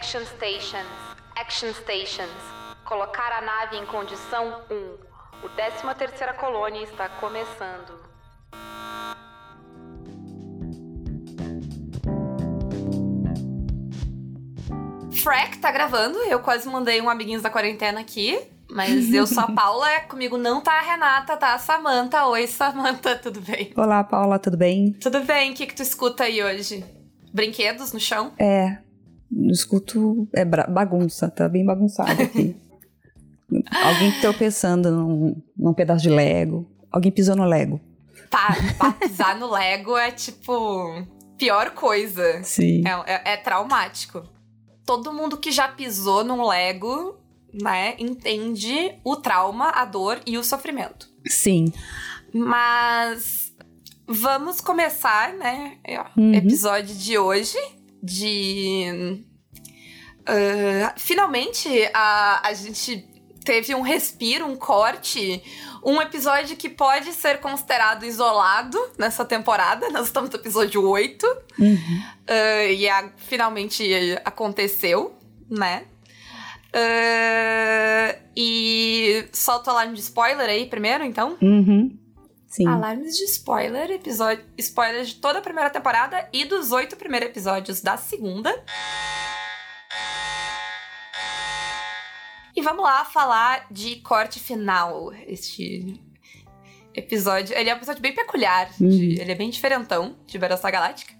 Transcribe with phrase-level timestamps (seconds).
[0.00, 0.88] Action Stations.
[1.36, 2.30] Action Stations.
[2.86, 5.44] Colocar a nave em condição 1.
[5.44, 8.00] O 13 terceira colônia está começando.
[15.22, 18.40] Frack tá gravando, eu quase mandei um amiguinhos da quarentena aqui.
[18.70, 22.24] Mas eu sou a Paula, comigo não tá a Renata, tá a Samanta.
[22.24, 23.70] Oi, Samanta, tudo bem?
[23.76, 24.92] Olá, Paula, tudo bem?
[24.94, 26.82] Tudo bem, o que, que tu escuta aí hoje?
[27.34, 28.32] Brinquedos no chão?
[28.38, 28.78] É,
[29.50, 32.56] escuto é bagunça, tá bem bagunçado aqui.
[33.84, 36.70] Alguém tropeçando num, num pedaço de Lego.
[36.90, 37.80] Alguém pisou no Lego.
[38.28, 38.56] Tá,
[39.00, 41.04] pisar no Lego é tipo.
[41.36, 42.42] pior coisa.
[42.44, 42.82] Sim.
[42.86, 44.22] É, é, é traumático.
[44.84, 47.18] Todo mundo que já pisou num Lego,
[47.52, 51.08] né, entende o trauma, a dor e o sofrimento.
[51.26, 51.72] Sim.
[52.32, 53.52] Mas
[54.06, 55.78] vamos começar, né?
[56.16, 56.34] Uhum.
[56.34, 57.58] Episódio de hoje
[58.02, 59.22] de.
[60.20, 63.08] Uh, finalmente a, a gente
[63.44, 65.42] teve um respiro, um corte,
[65.84, 69.88] um episódio que pode ser considerado isolado nessa temporada.
[69.90, 71.26] Nós estamos no episódio 8.
[71.58, 71.74] Uhum.
[71.74, 73.82] Uh, e a, finalmente
[74.24, 75.14] aconteceu,
[75.48, 75.84] né?
[76.70, 81.36] Uh, e solta o alarme de spoiler aí primeiro, então?
[81.42, 81.98] Uhum.
[82.50, 82.66] Sim.
[82.66, 87.80] Alarmes de spoiler, episódio, spoiler de toda a primeira temporada e dos oito primeiros episódios
[87.80, 88.52] da segunda.
[92.56, 95.12] E vamos lá falar de corte final.
[95.28, 96.02] Este
[96.92, 97.56] episódio.
[97.56, 98.68] Ele é um episódio bem peculiar.
[98.76, 99.22] De, uhum.
[99.22, 101.14] ele é bem diferentão de Battlestar Galáctica.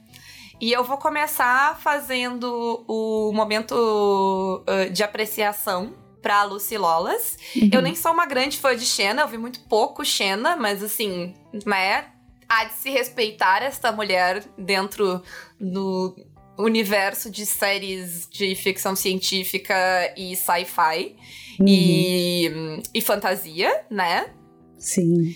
[0.61, 7.37] E eu vou começar fazendo o momento uh, de apreciação pra Lucy Lolas.
[7.57, 7.71] Uhum.
[7.73, 11.35] Eu nem sou uma grande fã de Xena, eu vi muito pouco Xena, mas assim,
[11.67, 12.07] né?
[12.49, 15.23] Há de se respeitar esta mulher dentro
[15.59, 16.17] do
[16.59, 19.75] universo de séries de ficção científica
[20.17, 21.17] e sci-fi
[21.59, 21.67] uhum.
[21.67, 24.31] e, e fantasia, né?
[24.77, 25.35] Sim.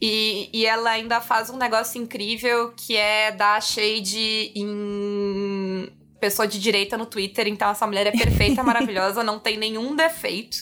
[0.00, 5.88] E, e ela ainda faz um negócio incrível que é dar shade em
[6.20, 10.56] pessoa de direita no Twitter, então essa mulher é perfeita, maravilhosa, não tem nenhum defeito.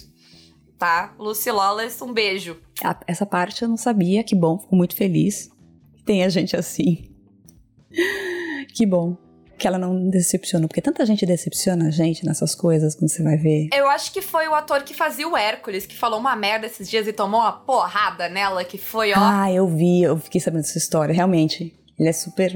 [0.79, 1.15] Tá?
[1.19, 2.61] Lucy Lawless, um beijo.
[3.07, 5.49] Essa parte eu não sabia, que bom, fico muito feliz.
[6.05, 7.11] Tem a gente assim.
[8.75, 9.17] Que bom
[9.57, 13.37] que ela não decepcionou, porque tanta gente decepciona a gente nessas coisas quando você vai
[13.37, 13.69] ver.
[13.73, 16.89] Eu acho que foi o ator que fazia o Hércules, que falou uma merda esses
[16.89, 19.17] dias e tomou uma porrada nela, que foi, ó.
[19.17, 21.75] Ah, eu vi, eu fiquei sabendo dessa história, realmente.
[21.99, 22.53] Ele é super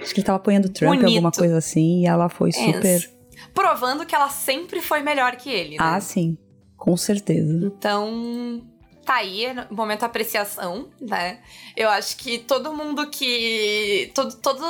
[0.00, 1.06] Acho que ele tava apoiando Trump, Bonito.
[1.06, 3.10] alguma coisa assim, e ela foi super.
[3.54, 5.76] Provando que ela sempre foi melhor que ele, né?
[5.80, 6.36] Ah, sim.
[6.76, 7.66] Com certeza.
[7.66, 8.62] Então,
[9.04, 11.38] tá aí, momento apreciação, né?
[11.74, 14.12] Eu acho que todo mundo que.
[14.14, 14.62] Todo, todo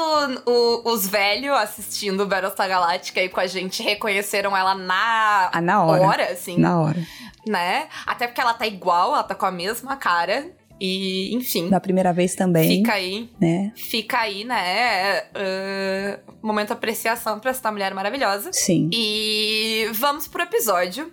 [0.47, 5.85] o, os velhos assistindo Battlestar Galáctica aí com a gente reconheceram ela na, ah, na
[5.85, 6.03] hora.
[6.03, 6.57] hora, assim.
[6.57, 7.05] Na hora.
[7.47, 7.89] Né?
[8.07, 10.53] Até porque ela tá igual, ela tá com a mesma cara.
[10.81, 11.69] E, enfim.
[11.69, 12.79] Da primeira vez também.
[12.79, 13.29] Fica aí.
[13.41, 13.73] Né?
[13.75, 15.21] Fica aí, né?
[15.21, 18.51] Uh, momento de apreciação pra essa mulher maravilhosa.
[18.53, 18.89] Sim.
[18.93, 21.11] E vamos pro episódio.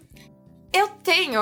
[0.75, 1.39] Eu tenho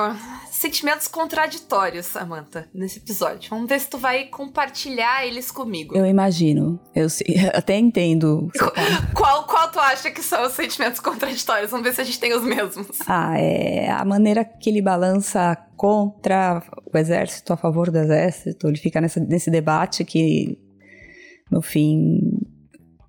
[0.48, 3.50] sentimentos contraditórios, Samantha, nesse episódio.
[3.50, 5.96] Vamos ver se tu vai compartilhar eles comigo.
[5.96, 6.78] Eu imagino.
[6.94, 7.08] Eu
[7.52, 8.48] até entendo.
[9.12, 11.72] Qual, qual tu acha que são os sentimentos contraditórios?
[11.72, 12.98] Vamos ver se a gente tem os mesmos.
[13.08, 16.62] Ah, é a maneira que ele balança contra
[16.92, 18.68] o exército, a favor do exército.
[18.68, 20.56] Ele fica nessa, nesse debate que,
[21.50, 22.20] no fim,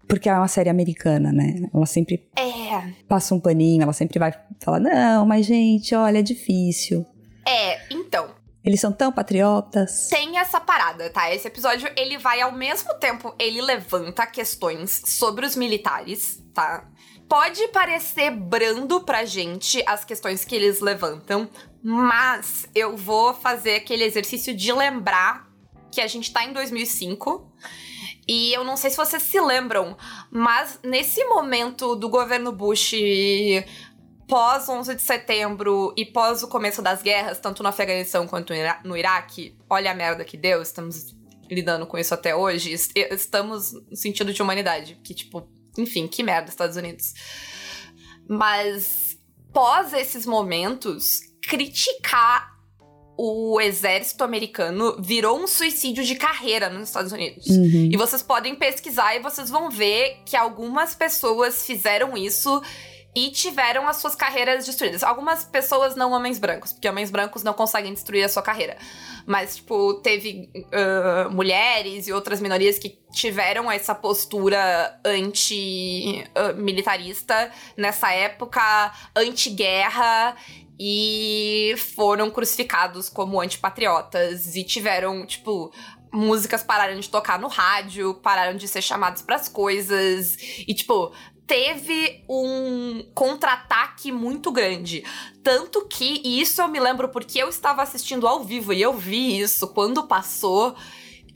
[0.08, 1.68] porque é uma série americana, né?
[1.74, 2.92] Ela sempre é.
[3.08, 7.06] passa um paninho, ela sempre vai falar: não, mas gente, olha, é difícil.
[7.48, 8.34] É, então.
[8.64, 10.08] Eles são tão patriotas.
[10.10, 11.32] Tem essa parada, tá?
[11.32, 16.88] Esse episódio, ele vai ao mesmo tempo, ele levanta questões sobre os militares, tá?
[17.30, 21.48] Pode parecer brando pra gente as questões que eles levantam,
[21.84, 25.48] mas eu vou fazer aquele exercício de lembrar
[25.92, 27.52] que a gente tá em 2005
[28.28, 29.98] e eu não sei se vocês se lembram,
[30.32, 32.94] mas nesse momento do governo Bush
[34.28, 38.98] pós 11 de setembro e pós o começo das guerras, tanto no Afeganistão quanto no
[38.98, 41.16] Iraque, olha a merda que deu, estamos
[41.50, 42.76] lidando com isso até hoje,
[43.12, 45.48] estamos no sentido de humanidade, que tipo,
[45.78, 47.14] enfim, que merda Estados Unidos.
[48.28, 49.18] Mas
[49.54, 52.55] pós esses momentos, criticar
[53.18, 57.48] o exército americano virou um suicídio de carreira nos Estados Unidos.
[57.48, 57.90] Uhum.
[57.92, 62.62] E vocês podem pesquisar e vocês vão ver que algumas pessoas fizeram isso
[63.16, 65.02] e tiveram as suas carreiras destruídas.
[65.02, 68.76] Algumas pessoas não homens brancos, porque homens brancos não conseguem destruir a sua carreira.
[69.26, 78.92] Mas, tipo, teve uh, mulheres e outras minorias que tiveram essa postura anti-militarista nessa época,
[79.16, 80.36] anti-guerra
[80.80, 85.72] e foram crucificados como antipatriotas e tiveram, tipo,
[86.12, 90.38] músicas pararam de tocar no rádio, pararam de ser chamados para as coisas
[90.68, 91.14] e tipo,
[91.46, 95.04] teve um contra-ataque muito grande.
[95.44, 98.94] Tanto que, e isso eu me lembro porque eu estava assistindo ao vivo e eu
[98.94, 100.76] vi isso quando passou,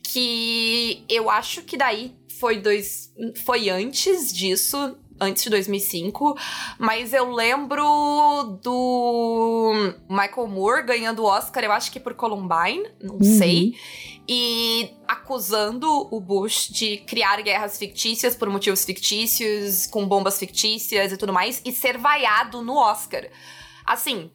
[0.04, 3.14] que eu acho que daí foi dois.
[3.46, 6.38] Foi antes disso, antes de 2005,
[6.78, 13.16] mas eu lembro do Michael Moore ganhando o Oscar, eu acho que por Columbine, não
[13.16, 13.38] uhum.
[13.38, 13.76] sei,
[14.28, 21.18] e acusando o Bush de criar guerras fictícias por motivos fictícios, com bombas fictícias e
[21.18, 23.28] tudo mais, e ser vaiado no Oscar.
[23.86, 24.30] Assim,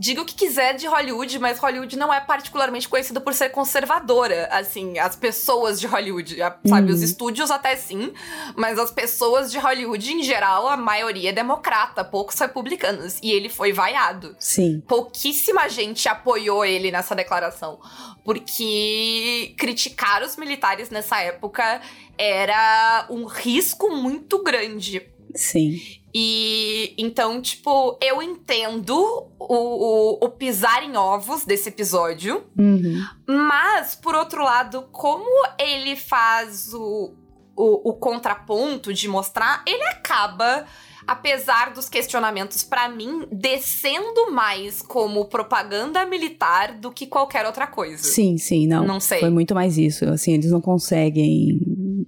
[0.00, 4.48] diga o que quiser de Hollywood, mas Hollywood não é particularmente conhecida por ser conservadora.
[4.50, 6.88] Assim, as pessoas de Hollywood, sabe?
[6.88, 6.94] Uhum.
[6.94, 8.10] Os estúdios até sim,
[8.56, 13.18] mas as pessoas de Hollywood, em geral, a maioria é democrata, poucos republicanos.
[13.22, 14.34] E ele foi vaiado.
[14.38, 14.80] Sim.
[14.88, 17.78] Pouquíssima gente apoiou ele nessa declaração.
[18.24, 21.82] Porque criticar os militares nessa época
[22.16, 25.06] era um risco muito grande.
[25.34, 25.78] Sim.
[26.14, 28.96] E então, tipo, eu entendo
[29.38, 32.44] o, o, o pisar em ovos desse episódio.
[32.58, 33.04] Uhum.
[33.26, 35.28] Mas, por outro lado, como
[35.58, 37.14] ele faz o,
[37.56, 40.66] o, o contraponto de mostrar, ele acaba
[41.06, 48.02] apesar dos questionamentos, para mim, descendo mais como propaganda militar do que qualquer outra coisa.
[48.02, 48.86] Sim, sim, não.
[48.86, 49.18] Não sei.
[49.18, 50.04] Foi muito mais isso.
[50.04, 52.06] Assim, eles não conseguem.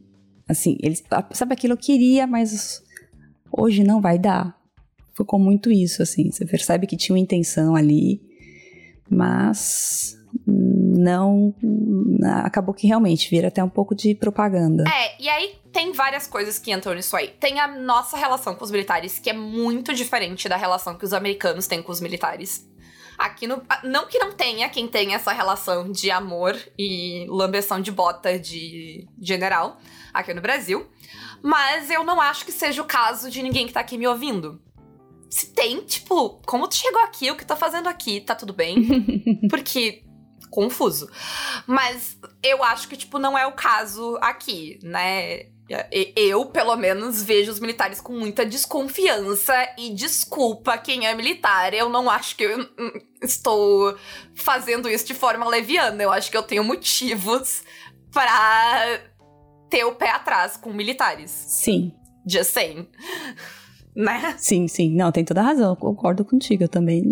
[0.49, 1.03] Assim, eles.
[1.33, 2.81] Sabe aquilo eu queria, mas
[3.53, 4.57] Hoje não vai dar.
[5.15, 6.31] Ficou muito isso, assim.
[6.31, 8.21] Você percebe que tinha uma intenção ali,
[9.11, 10.17] mas
[10.47, 11.55] não.
[12.45, 14.85] Acabou que realmente vira até um pouco de propaganda.
[14.89, 17.29] É, e aí tem várias coisas que entram nisso aí.
[17.29, 21.13] Tem a nossa relação com os militares, que é muito diferente da relação que os
[21.13, 22.67] americanos têm com os militares.
[23.23, 23.63] Aqui no.
[23.85, 29.07] Não que não tenha quem tenha essa relação de amor e lambeção de bota de
[29.21, 29.79] general
[30.13, 30.91] aqui no Brasil.
[31.41, 34.61] Mas eu não acho que seja o caso de ninguém que tá aqui me ouvindo.
[35.31, 38.77] Se tem, tipo, como tu chegou aqui, o que tá fazendo aqui, tá tudo bem?
[39.49, 40.03] Porque
[40.51, 41.09] confuso.
[41.65, 45.45] Mas eu acho que, tipo, não é o caso aqui, né?
[46.17, 51.73] Eu, pelo menos, vejo os militares com muita desconfiança e desculpa quem é militar.
[51.73, 52.93] Eu não acho que eu hum,
[53.23, 53.97] estou
[54.35, 56.03] fazendo isso de forma leviana.
[56.03, 57.63] Eu acho que eu tenho motivos
[58.13, 59.01] para
[59.71, 61.31] ter o pé atrás com militares.
[61.31, 61.93] Sim.
[62.27, 62.87] Just saying.
[63.97, 64.35] né?
[64.39, 64.95] Sim, sim.
[64.95, 65.71] Não, tem toda a razão.
[65.71, 66.65] Eu concordo contigo.
[66.65, 67.05] Eu também.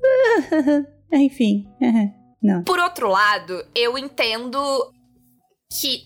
[1.12, 1.66] Enfim.
[2.42, 2.62] Não.
[2.62, 4.60] Por outro lado, eu entendo
[5.72, 6.02] que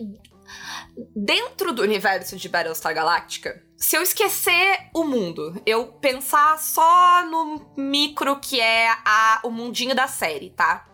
[1.15, 7.73] dentro do universo de Battlestar Galactica, se eu esquecer o mundo, eu pensar só no
[7.77, 10.89] micro que é a, o mundinho da série, tá?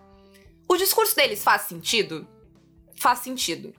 [0.69, 2.27] O discurso deles faz sentido?
[2.97, 3.75] Faz sentido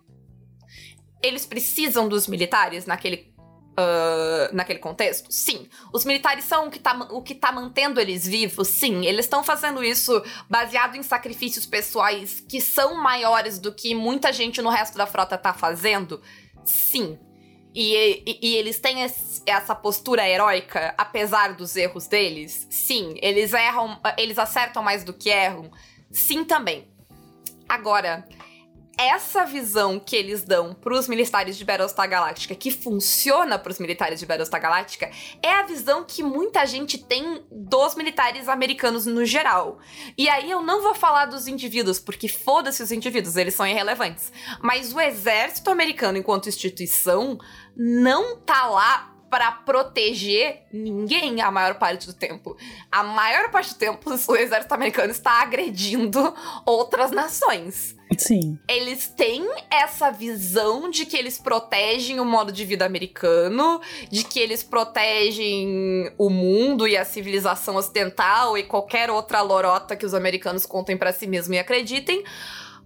[1.21, 3.28] eles precisam dos militares naquele
[3.77, 5.31] Uh, naquele contexto?
[5.31, 5.69] Sim.
[5.93, 8.67] Os militares são o que tá, o que tá mantendo eles vivos?
[8.67, 9.05] Sim.
[9.05, 14.61] Eles estão fazendo isso baseado em sacrifícios pessoais que são maiores do que muita gente
[14.61, 16.21] no resto da frota tá fazendo?
[16.65, 17.17] Sim.
[17.73, 22.67] E, e, e eles têm esse, essa postura heróica, apesar dos erros deles?
[22.69, 23.15] Sim.
[23.21, 25.71] Eles erram, eles acertam mais do que erram?
[26.11, 26.87] Sim, também.
[27.67, 28.27] Agora,
[28.99, 34.25] essa visão que eles dão pros militares de Battlestar Galactica, que funciona pros militares de
[34.25, 35.09] Battlestar Galactica,
[35.41, 39.79] é a visão que muita gente tem dos militares americanos no geral.
[40.17, 44.33] E aí eu não vou falar dos indivíduos, porque foda-se os indivíduos, eles são irrelevantes.
[44.61, 47.39] Mas o exército americano, enquanto instituição,
[47.75, 52.57] não tá lá para proteger ninguém a maior parte do tempo.
[52.91, 56.33] A maior parte do tempo, o exército americano está agredindo
[56.65, 57.95] outras nações.
[58.17, 58.57] Sim.
[58.67, 64.39] Eles têm essa visão de que eles protegem o modo de vida americano, de que
[64.39, 70.65] eles protegem o mundo e a civilização ocidental e qualquer outra lorota que os americanos
[70.65, 72.23] contem para si mesmos e acreditem.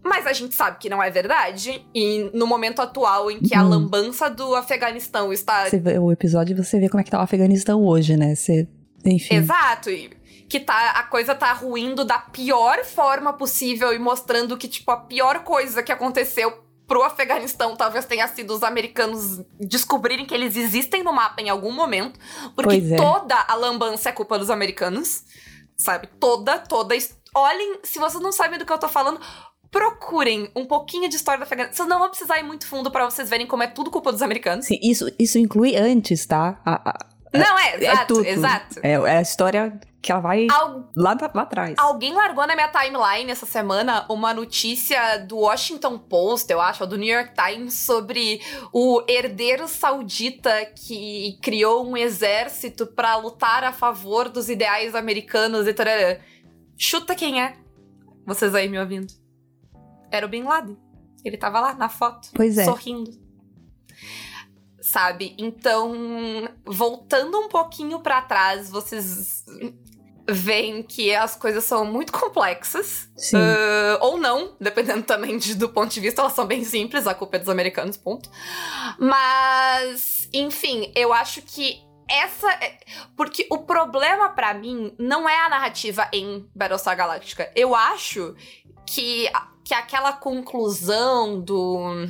[0.04, 1.86] Mas a gente sabe que não é verdade.
[1.96, 3.60] E no momento atual em que hum.
[3.60, 5.70] a lambança do Afeganistão está.
[5.70, 8.36] Você vê o episódio e você vê como é que tá o Afeganistão hoje, né?
[8.36, 8.68] Você.
[9.06, 9.36] Enfim.
[9.36, 9.90] Exato.
[9.90, 10.10] E
[10.50, 14.98] que tá, a coisa tá ruindo da pior forma possível e mostrando que, tipo, a
[14.98, 21.02] pior coisa que aconteceu pro Afeganistão talvez tenha sido os americanos descobrirem que eles existem
[21.02, 22.20] no mapa em algum momento,
[22.56, 22.96] porque é.
[22.96, 25.24] toda a lambança é culpa dos americanos,
[25.76, 26.08] sabe?
[26.20, 26.96] Toda, toda.
[27.34, 29.20] Olhem, se vocês não sabem do que eu tô falando,
[29.74, 31.76] procurem um pouquinho de história do Afeganistão.
[31.76, 34.22] Vocês não vão precisar ir muito fundo pra vocês verem como é tudo culpa dos
[34.22, 34.68] americanos.
[34.68, 36.62] Sim, isso, isso inclui antes, tá?
[36.64, 36.98] A- a-
[37.34, 38.26] Não, é, é exato, tudo.
[38.26, 38.80] exato.
[38.84, 41.74] É, é a história que ela vai Al- lá, lá atrás.
[41.80, 46.90] Alguém largou na minha timeline essa semana uma notícia do Washington Post, eu acho, ou
[46.90, 48.40] do New York Times, sobre
[48.72, 50.52] o herdeiro saudita
[50.88, 56.20] que criou um exército pra lutar a favor dos ideais americanos e tarará.
[56.78, 57.56] Chuta quem é?
[58.28, 59.08] Vocês aí me ouvindo.
[60.14, 60.78] Era o Bin Laden.
[61.26, 62.66] Ele tava lá na foto, Pois é.
[62.66, 63.10] sorrindo.
[64.82, 65.34] Sabe?
[65.40, 65.94] Então,
[66.66, 69.44] voltando um pouquinho pra trás, vocês
[70.30, 73.10] veem que as coisas são muito complexas.
[73.18, 73.38] Sim.
[73.38, 77.16] Ah, ou não, dependendo também de- do ponto de vista, elas são bem simples, a
[77.16, 78.30] culpa é dos americanos, ponto.
[79.00, 82.52] Mas, enfim, eu acho que essa.
[82.54, 82.78] é-
[83.16, 87.50] Porque o problema pra mim não é a narrativa em Battlestar Galactica.
[87.56, 88.36] Eu acho
[88.86, 89.30] que,
[89.64, 92.08] que aquela conclusão do.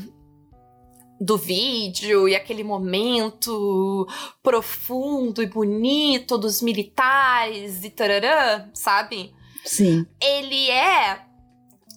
[1.21, 4.05] Do vídeo e aquele momento
[4.41, 9.33] profundo e bonito dos militares e tararã, sabe?
[9.63, 10.05] Sim.
[10.21, 11.25] ele é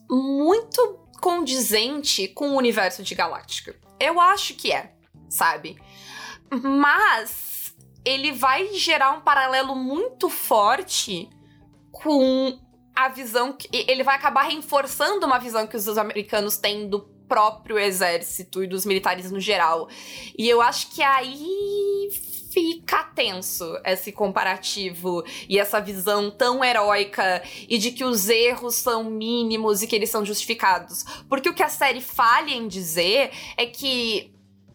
[0.08, 3.74] muito condizente com o universo de Galáctica.
[3.98, 4.94] Eu acho que é,
[5.28, 5.76] sabe?
[6.50, 11.28] Mas ele vai gerar um paralelo muito forte
[11.90, 12.58] com
[12.96, 17.78] a visão que ele vai acabar reforçando uma visão que os americanos têm do próprio
[17.78, 19.88] exército e dos militares no geral.
[20.36, 22.08] E eu acho que aí
[22.50, 29.04] fica tenso esse comparativo e essa visão tão heróica e de que os erros são
[29.04, 31.04] mínimos e que eles são justificados.
[31.28, 34.32] Porque o que a série falha em dizer é que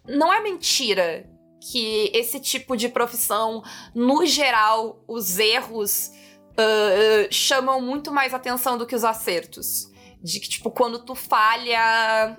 [0.08, 1.28] não é mentira
[1.72, 3.64] que esse tipo de profissão,
[3.96, 6.12] no geral, os erros
[6.58, 9.90] ah, chamam muito mais atenção do que os acertos.
[10.24, 12.38] De que, tipo, quando tu falha,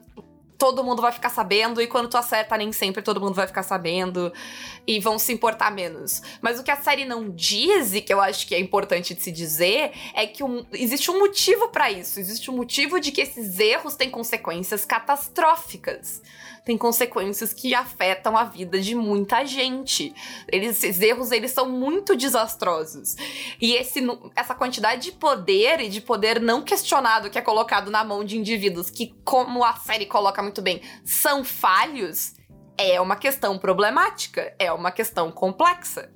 [0.57, 3.65] todo mundo vai ficar sabendo, e quando tu acerta, nem sempre todo mundo vai ficar
[3.65, 4.33] sabendo,
[4.87, 6.23] e vão se importar menos.
[6.41, 9.21] Mas o que a série não diz, e que eu acho que é importante de
[9.21, 12.21] se dizer, é que um- existe um motivo pra isso.
[12.21, 16.23] Existe um motivo de que esses erros têm consequências catastróficas.
[16.65, 20.15] Tem consequências que afetam a vida de muita gente.
[20.47, 23.17] Eles, esses erros, eles são muito desastrosos.
[23.61, 24.01] E esse,
[24.37, 28.39] essa quantidade de poder e de poder não questionado que é colocado na mão de
[28.39, 32.35] indivíduos que, como a série coloca muito bem, são falhos,
[32.79, 36.13] é uma questão problemática, é uma questão complexa.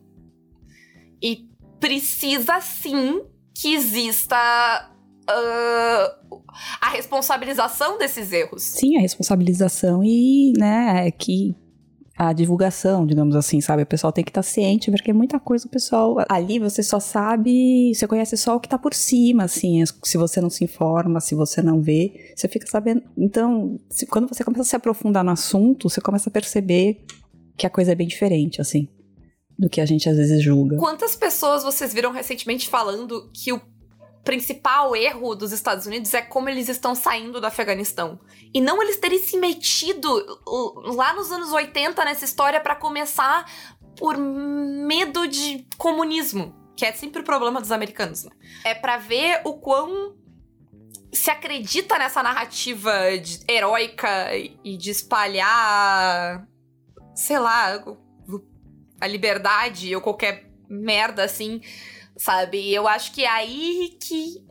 [1.20, 1.48] E
[1.80, 3.24] precisa sim
[3.54, 4.95] que exista
[5.28, 6.16] ah,
[6.80, 8.62] a responsabilização desses erros.
[8.62, 11.54] Sim, a responsabilização e, né, é que
[12.18, 13.82] a divulgação, digamos assim, sabe?
[13.82, 16.16] O pessoal tem que estar ciente, porque muita coisa o pessoal.
[16.30, 19.82] Ali você só sabe, você conhece só o que tá por cima, assim.
[20.02, 23.02] Se você não se informa, se você não vê, você fica sabendo.
[23.18, 27.04] Então, se- quando você começa a se aprofundar no assunto, você começa a perceber
[27.54, 28.88] que a coisa é bem diferente, assim,
[29.58, 30.78] do que a gente às vezes julga.
[30.78, 33.60] Quantas pessoas vocês viram recentemente falando que o
[34.26, 38.20] principal erro dos Estados Unidos é como eles estão saindo do Afeganistão?
[38.52, 40.10] E não eles terem se metido
[40.94, 43.48] lá nos anos 80 nessa história pra começar
[43.96, 48.30] por medo de comunismo, que é sempre o problema dos americanos, né?
[48.64, 50.16] É pra ver o quão
[51.12, 56.46] se acredita nessa narrativa de- heróica e de espalhar,
[57.14, 57.82] sei lá,
[59.00, 61.60] a liberdade ou qualquer merda assim,
[62.16, 62.58] sabe?
[62.58, 64.44] E Eu acho que é aí que.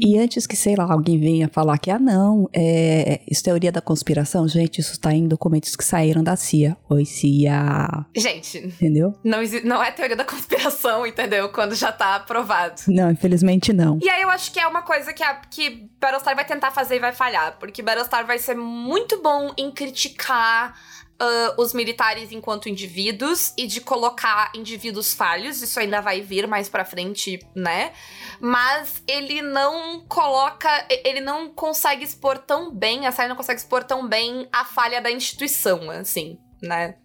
[0.00, 3.72] E antes que, sei lá, alguém venha falar que, ah, não, é, isso é teoria
[3.72, 6.76] da conspiração, gente, isso tá em documentos que saíram da CIA.
[6.88, 8.06] Oi, CIA.
[8.16, 9.14] Gente, Entendeu?
[9.24, 11.48] não, não é teoria da conspiração, entendeu?
[11.50, 12.82] Quando já tá aprovado.
[12.88, 13.98] Não, infelizmente não.
[14.02, 16.96] E aí eu acho que é uma coisa que, a, que Battlestar vai tentar fazer
[16.96, 17.56] e vai falhar.
[17.58, 20.74] Porque Battlestar vai ser muito bom em criticar
[21.18, 25.62] ah, os militares enquanto indivíduos e de colocar indivíduos falhos.
[25.62, 27.92] Isso ainda vai vir mais pra frente, né?
[28.40, 30.68] Mas ele não coloca.
[31.04, 35.00] Ele não consegue expor tão bem, a série não consegue expor tão bem a falha
[35.00, 36.96] da instituição, assim, né?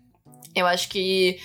[0.56, 1.39] Eu acho que.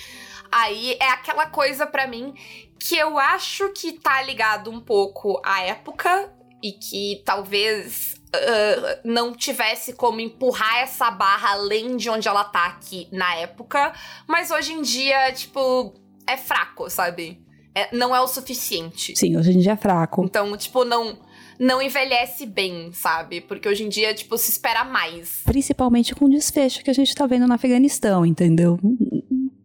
[0.50, 2.32] Aí é aquela coisa pra mim
[2.78, 6.32] que eu acho que tá ligado um pouco à época
[6.64, 12.64] e que talvez ah, não tivesse como empurrar essa barra além de onde ela tá
[12.66, 13.92] aqui na época,
[14.26, 15.92] mas hoje em dia, tipo,
[16.26, 17.38] é fraco, sabe?
[17.74, 19.14] É- não é o suficiente.
[19.14, 20.24] Sim, hoje em dia é fraco.
[20.24, 21.18] Então, tipo, não
[21.56, 23.40] não envelhece bem, sabe?
[23.40, 25.42] Porque hoje em dia, tipo, se espera mais.
[25.44, 28.76] Principalmente com o desfecho que a gente tá vendo no Afeganistão, entendeu?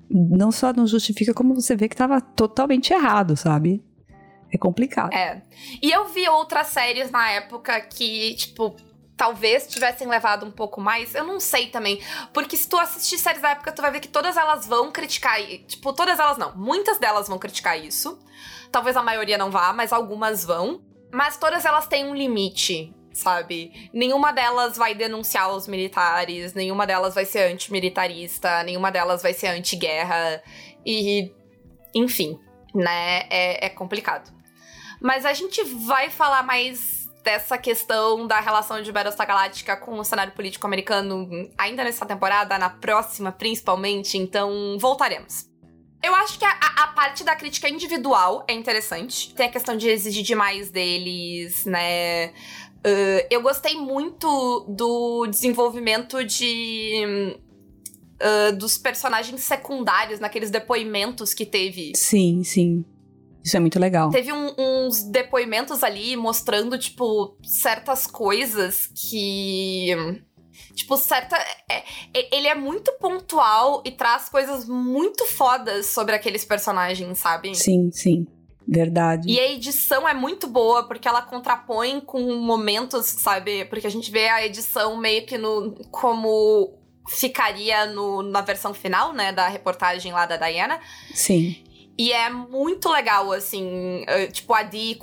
[0.08, 3.82] Não só não justifica, como você vê que tava totalmente errado, sabe?
[4.51, 5.13] É complicado.
[5.13, 5.41] É.
[5.82, 8.75] E eu vi outras séries na época que, tipo,
[9.20, 11.13] talvez tivessem levado um pouco mais.
[11.13, 12.01] Eu não sei também.
[12.34, 15.39] Porque se tu assistir séries da época, tu vai ver que todas elas vão criticar.
[15.68, 16.56] Tipo, todas elas não.
[16.56, 18.18] Muitas delas vão criticar isso.
[18.72, 20.82] Talvez a maioria não vá, mas algumas vão.
[21.12, 23.89] Mas todas elas têm um limite, sabe?
[23.91, 29.48] Nenhuma delas vai denunciar os militares, nenhuma delas vai ser antimilitarista, nenhuma delas vai ser
[29.48, 30.41] anti-guerra.
[30.86, 31.34] E.
[31.94, 32.39] Enfim,
[32.74, 33.27] né?
[33.29, 34.38] É, é complicado.
[35.01, 40.03] Mas a gente vai falar mais dessa questão da relação de Battlestar Galáctica com o
[40.03, 45.48] cenário político americano ainda nessa temporada, na próxima principalmente, então voltaremos.
[46.01, 49.34] Eu acho que a, a, parte da crítica individual é interessante.
[49.34, 52.27] Tem a questão de exigir demais deles, né?
[52.27, 57.36] Uh, eu gostei muito do desenvolvimento de.
[58.22, 61.94] Uh, dos personagens secundários naqueles depoimentos que teve.
[61.96, 62.86] Sim, sim.
[63.43, 64.10] Isso é muito legal.
[64.10, 69.96] Teve um, uns depoimentos ali mostrando, tipo, certas coisas que.
[70.75, 71.38] Tipo, certa.
[71.69, 77.55] É, é, ele é muito pontual e traz coisas muito fodas sobre aqueles personagens, sabe?
[77.55, 78.27] Sim, sim.
[78.67, 79.27] Verdade.
[79.27, 83.65] E a edição é muito boa, porque ela contrapõe com momentos, sabe?
[83.65, 85.74] Porque a gente vê a edição meio que no.
[85.89, 86.77] como
[87.08, 89.31] ficaria no, na versão final, né?
[89.31, 90.79] Da reportagem lá da Diana.
[91.15, 91.63] Sim.
[92.00, 94.98] E é muito legal, assim, uh, tipo, a Di,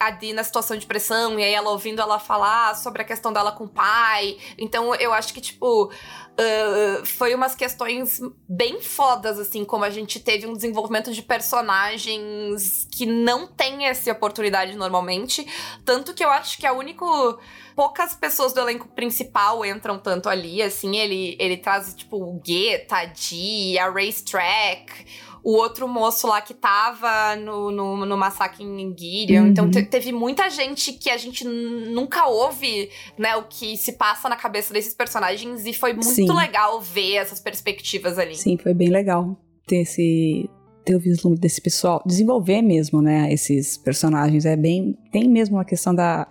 [0.00, 3.32] a, Di na situação de pressão, e aí ela ouvindo ela falar sobre a questão
[3.32, 4.36] dela com o pai.
[4.58, 10.18] Então eu acho que, tipo, uh, foi umas questões bem fodas, assim, como a gente
[10.18, 15.46] teve um desenvolvimento de personagens que não tem essa oportunidade normalmente.
[15.84, 17.38] Tanto que eu acho que a único
[17.76, 22.96] poucas pessoas do elenco principal entram tanto ali, assim, ele, ele traz, tipo, o Guetta,
[22.96, 25.06] a Di, a Racetrack,
[25.44, 29.42] o outro moço lá que tava no, no, no massacre em Gideon.
[29.42, 29.48] Uhum.
[29.48, 34.26] Então te, teve muita gente que a gente nunca ouve, né, o que se passa
[34.26, 35.66] na cabeça desses personagens.
[35.66, 36.32] E foi muito Sim.
[36.32, 38.34] legal ver essas perspectivas ali.
[38.34, 40.48] Sim, foi bem legal ter esse
[40.82, 44.46] ter o vislumbre desse pessoal, desenvolver mesmo, né, esses personagens.
[44.46, 44.96] É bem.
[45.12, 46.26] Tem mesmo a questão da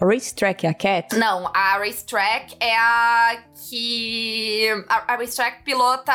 [0.00, 1.16] a Racetrack é a Cat?
[1.16, 3.36] Não, a Racetrack é a
[3.68, 4.68] que.
[4.88, 6.12] A, a Racetrack pilota.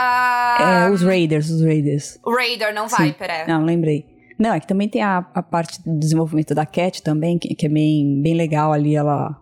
[0.59, 2.19] É, os Raiders, os Raiders.
[2.23, 3.47] O Raider, não Viper, é.
[3.47, 4.05] Não, lembrei.
[4.37, 7.65] Não, é que também tem a, a parte do desenvolvimento da Cat também, que, que
[7.65, 9.35] é bem, bem legal ali, ela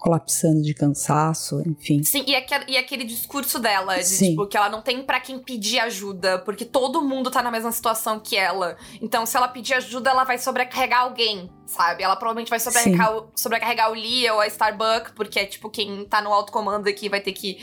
[0.00, 2.02] colapsando de cansaço, enfim.
[2.02, 4.30] Sim, e aquele, e aquele discurso dela, de Sim.
[4.30, 7.70] tipo, que ela não tem para quem pedir ajuda, porque todo mundo tá na mesma
[7.70, 8.78] situação que ela.
[9.02, 12.02] Então, se ela pedir ajuda, ela vai sobrecarregar alguém, sabe?
[12.02, 16.06] Ela provavelmente vai sobrecarregar, o, sobrecarregar o Lee ou a Starbuck, porque é tipo quem
[16.06, 17.58] tá no alto comando aqui vai ter que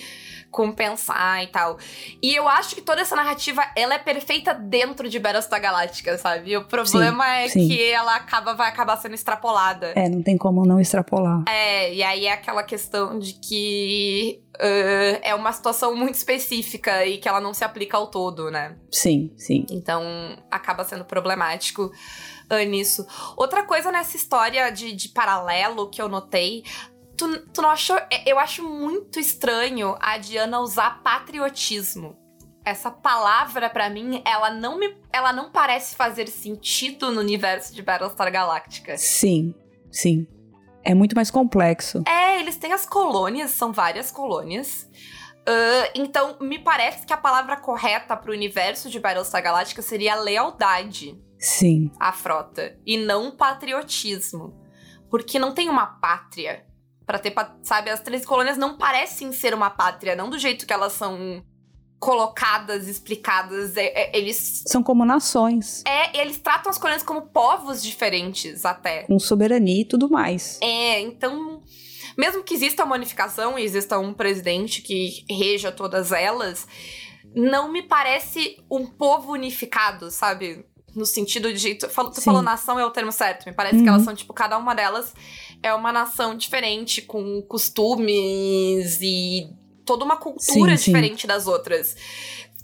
[0.52, 1.78] compensar e tal.
[2.22, 6.56] E eu acho que toda essa narrativa, ela é perfeita dentro de Battlestar Galáctica, sabe?
[6.58, 7.68] O problema sim, é sim.
[7.68, 9.94] que ela acaba, vai acabar sendo extrapolada.
[9.96, 11.44] É, não tem como não extrapolar.
[11.48, 17.18] É, e aí é aquela questão de que uh, é uma situação muito específica e
[17.18, 18.76] que ela não se aplica ao todo, né?
[18.92, 19.66] Sim, sim.
[19.70, 20.04] Então
[20.50, 21.92] acaba sendo problemático
[22.52, 23.06] uh, nisso.
[23.36, 26.64] Outra coisa nessa história de, de paralelo que eu notei
[27.18, 27.98] Tu, tu não achou?
[28.12, 32.16] É, eu acho muito estranho a Diana usar patriotismo.
[32.64, 34.96] Essa palavra, para mim, ela não me.
[35.12, 38.98] Ela não parece fazer sentido no universo de Battlestar Galactica.
[38.98, 39.56] Sim,
[39.92, 40.28] sim.
[40.84, 42.04] É muito mais complexo.
[42.08, 44.88] É, eles têm as colônias, são várias colônias.
[45.48, 51.18] Uh, então, me parece que a palavra correta pro universo de Battlestar Galactica seria lealdade.
[51.40, 51.90] Sim.
[52.00, 52.78] À frota.
[52.86, 54.54] E não patriotismo.
[55.10, 56.67] Porque não tem uma pátria
[57.08, 60.74] para ter, sabe, as três colônias não parecem ser uma pátria, não do jeito que
[60.74, 61.42] elas são
[61.98, 63.78] colocadas, explicadas.
[63.78, 64.64] É, é, eles.
[64.68, 65.84] São como nações.
[65.88, 69.04] É, eles tratam as colônias como povos diferentes, até.
[69.04, 70.60] Com soberania e tudo mais.
[70.62, 71.64] É, então.
[72.18, 76.68] Mesmo que exista uma unificação e exista um presidente que reja todas elas,
[77.36, 80.66] não me parece um povo unificado, sabe?
[80.96, 81.76] No sentido de.
[81.76, 83.46] Tu, tu falou nação é o termo certo.
[83.46, 83.84] Me parece uhum.
[83.84, 85.14] que elas são, tipo, cada uma delas
[85.62, 89.50] é uma nação diferente, com costumes e
[89.86, 91.28] toda uma cultura sim, diferente sim.
[91.28, 91.96] das outras.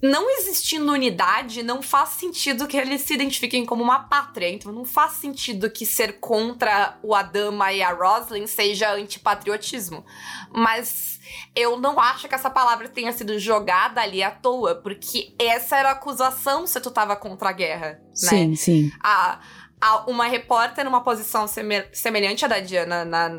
[0.01, 4.49] Não existindo unidade, não faz sentido que eles se identifiquem como uma pátria.
[4.49, 10.03] Então não faz sentido que ser contra o Adama e a Roslyn seja antipatriotismo.
[10.53, 11.21] Mas
[11.56, 15.89] eu não acho que essa palavra tenha sido jogada ali à toa, porque essa era
[15.89, 17.99] a acusação se tu tava contra a guerra, né?
[18.13, 18.91] Sim, sim.
[19.01, 19.39] A,
[20.08, 23.30] uma repórter numa posição semelhante à da Diana na,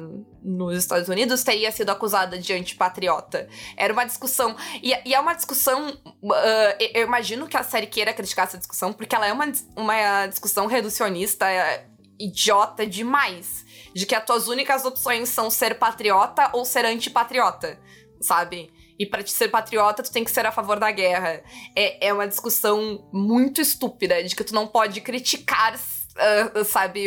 [0.43, 3.49] nos Estados Unidos teria sido acusada de antipatriota.
[3.77, 4.55] Era uma discussão.
[4.83, 5.89] E, e é uma discussão.
[6.23, 10.27] Uh, eu imagino que a série queira criticar essa discussão, porque ela é uma, uma
[10.27, 11.87] discussão reducionista é,
[12.21, 13.65] idiota demais.
[13.95, 17.79] De que as tuas únicas opções são ser patriota ou ser antipatriota,
[18.21, 18.71] sabe?
[18.99, 21.43] E para ser patriota, tu tem que ser a favor da guerra.
[21.77, 25.79] É, é uma discussão muito estúpida de que tu não pode criticar,
[26.17, 27.05] uh, sabe?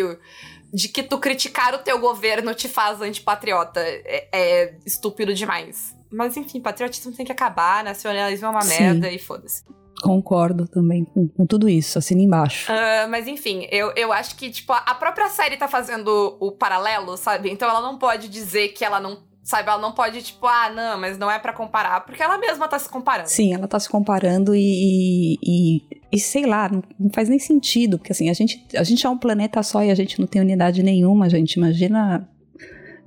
[0.73, 3.79] De que tu criticar o teu governo te faz antipatriota.
[3.79, 5.95] É, é estúpido demais.
[6.11, 8.83] Mas enfim, patriotismo tem que acabar, nacionalismo é uma Sim.
[8.83, 9.63] merda e foda-se.
[10.01, 12.71] Concordo também com, com, tudo isso, assina embaixo.
[12.71, 17.17] Uh, mas enfim, eu, eu acho que, tipo, a própria série tá fazendo o paralelo,
[17.17, 17.49] sabe?
[17.49, 20.99] Então ela não pode dizer que ela não Sabe, ela não pode, tipo, ah, não,
[20.99, 23.29] mas não é para comparar, porque ela mesma tá se comparando.
[23.29, 28.11] Sim, ela tá se comparando e, e, e, sei lá, não, faz nem sentido, porque
[28.11, 30.81] assim, a gente, a gente é um planeta só e a gente não tem unidade
[30.81, 31.53] nenhuma, gente.
[31.53, 32.29] Imagina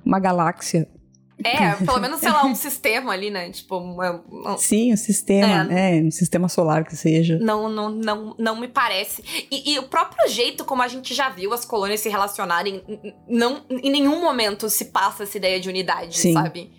[0.05, 0.87] uma galáxia
[1.43, 3.49] é, pelo menos, sei lá, um sistema ali, né?
[3.49, 7.37] Tipo, uma, um, Sim, um sistema, é, é, um sistema solar que seja.
[7.39, 9.23] Não, não, não, não me parece.
[9.49, 12.83] E, e, o próprio jeito como a gente já viu as colônias se relacionarem,
[13.27, 16.33] não, em nenhum momento se passa essa ideia de unidade, Sim.
[16.33, 16.71] sabe?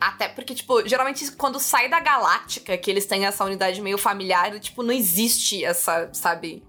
[0.00, 4.58] Até porque, tipo, geralmente quando sai da galáctica, que eles têm essa unidade meio familiar,
[4.58, 6.64] tipo, não existe essa, sabe?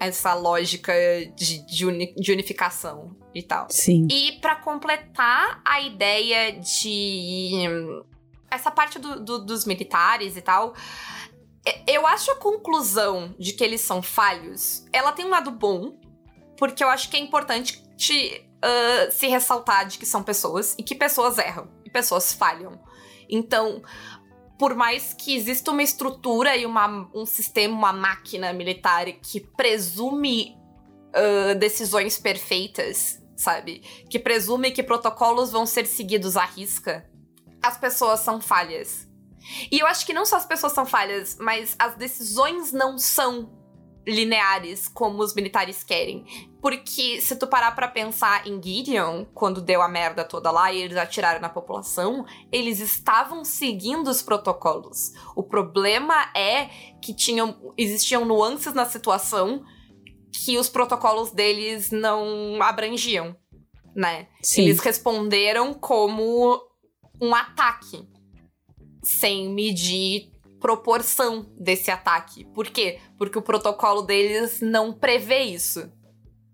[0.00, 0.92] Essa lógica
[1.36, 3.66] de, de, uni, de unificação e tal.
[3.68, 4.08] Sim.
[4.10, 7.64] E para completar a ideia de.
[8.50, 10.74] Essa parte do, do, dos militares e tal.
[11.86, 14.86] Eu acho a conclusão de que eles são falhos.
[14.90, 16.00] Ela tem um lado bom,
[16.56, 20.82] porque eu acho que é importante te, uh, se ressaltar de que são pessoas e
[20.82, 22.78] que pessoas erram e pessoas falham.
[23.28, 23.82] Então,
[24.58, 30.56] por mais que exista uma estrutura e uma, um sistema, uma máquina militar que presume
[31.08, 33.80] uh, decisões perfeitas, sabe?
[34.08, 37.08] Que presume que protocolos vão ser seguidos à risca,
[37.62, 39.08] as pessoas são falhas.
[39.70, 43.57] E eu acho que não só as pessoas são falhas, mas as decisões não são
[44.08, 46.24] lineares como os militares querem.
[46.60, 50.80] Porque se tu parar para pensar em Gideon, quando deu a merda toda lá e
[50.80, 55.12] eles atiraram na população, eles estavam seguindo os protocolos.
[55.36, 56.66] O problema é
[57.02, 59.62] que tinham existiam nuances na situação
[60.32, 63.36] que os protocolos deles não abrangiam,
[63.94, 64.28] né?
[64.42, 64.62] Sim.
[64.62, 66.60] Eles responderam como
[67.20, 68.08] um ataque,
[69.02, 72.44] sem medir proporção desse ataque.
[72.54, 72.98] Por quê?
[73.16, 75.90] Porque o protocolo deles não prevê isso.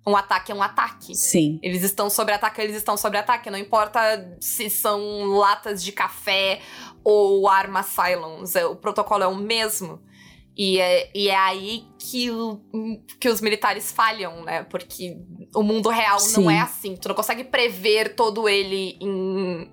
[0.07, 1.15] Um ataque é um ataque.
[1.15, 1.59] Sim.
[1.63, 3.51] Eles estão sobre ataque, eles estão sobre ataque.
[3.51, 6.61] Não importa se são latas de café
[7.03, 8.55] ou armas Cylons.
[8.55, 10.03] É, o protocolo é o mesmo.
[10.57, 12.61] E é, e é aí que, o,
[13.19, 14.63] que os militares falham, né?
[14.65, 15.17] Porque
[15.55, 16.43] o mundo real Sim.
[16.43, 16.97] não é assim.
[16.97, 19.73] Tu não consegue prever todo ele em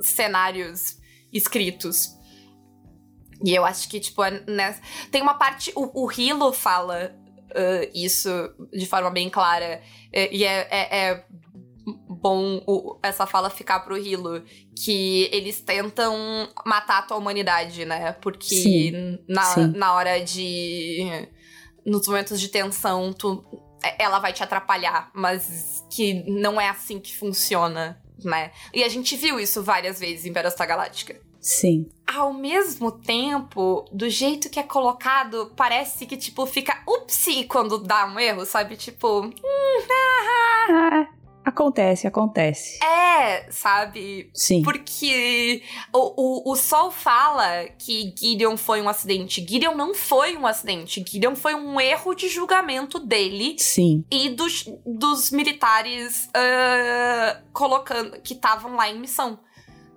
[0.00, 0.98] cenários
[1.32, 2.13] escritos.
[3.42, 4.78] E eu acho que, tipo, né,
[5.10, 5.72] tem uma parte.
[5.74, 7.14] O, o Hilo fala
[7.50, 8.28] uh, isso
[8.72, 9.82] de forma bem clara.
[10.12, 11.24] E é, é, é
[12.08, 14.42] bom o, essa fala ficar pro Hilo,
[14.76, 18.12] que eles tentam matar a tua humanidade, né?
[18.12, 19.66] Porque sim, na, sim.
[19.76, 21.28] na hora de.
[21.84, 23.44] Nos momentos de tensão, tu,
[23.84, 28.50] é, ela vai te atrapalhar, mas que não é assim que funciona, né?
[28.72, 31.20] E a gente viu isso várias vezes em Battlestar Galáctica.
[31.44, 31.86] Sim.
[32.06, 38.06] Ao mesmo tempo, do jeito que é colocado, parece que, tipo, fica upsi quando dá
[38.06, 38.76] um erro, sabe?
[38.76, 39.26] Tipo.
[39.26, 39.32] Hum,
[39.90, 41.08] ah, ah.
[41.44, 42.82] Acontece, acontece.
[42.82, 44.30] É, sabe?
[44.32, 44.62] Sim.
[44.62, 49.46] Porque o, o, o Sol fala que Gideon foi um acidente.
[49.46, 51.04] Gideon não foi um acidente.
[51.06, 53.56] Gideon foi um erro de julgamento dele.
[53.58, 54.02] Sim.
[54.10, 59.38] E dos, dos militares uh, colocando que estavam lá em missão.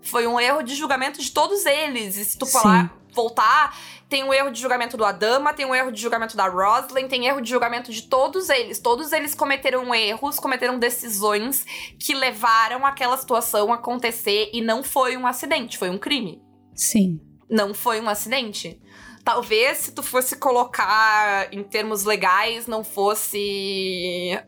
[0.01, 2.17] Foi um erro de julgamento de todos eles.
[2.17, 3.77] E se tu falar, voltar,
[4.09, 7.27] tem o erro de julgamento do Adama, tem o erro de julgamento da Roslyn, tem
[7.27, 8.79] erro de julgamento de todos eles.
[8.79, 11.65] Todos eles cometeram erros, cometeram decisões
[11.99, 16.41] que levaram aquela situação a acontecer e não foi um acidente, foi um crime.
[16.73, 17.19] Sim.
[17.49, 18.79] Não foi um acidente.
[19.25, 24.39] Talvez se tu fosse colocar em termos legais, não fosse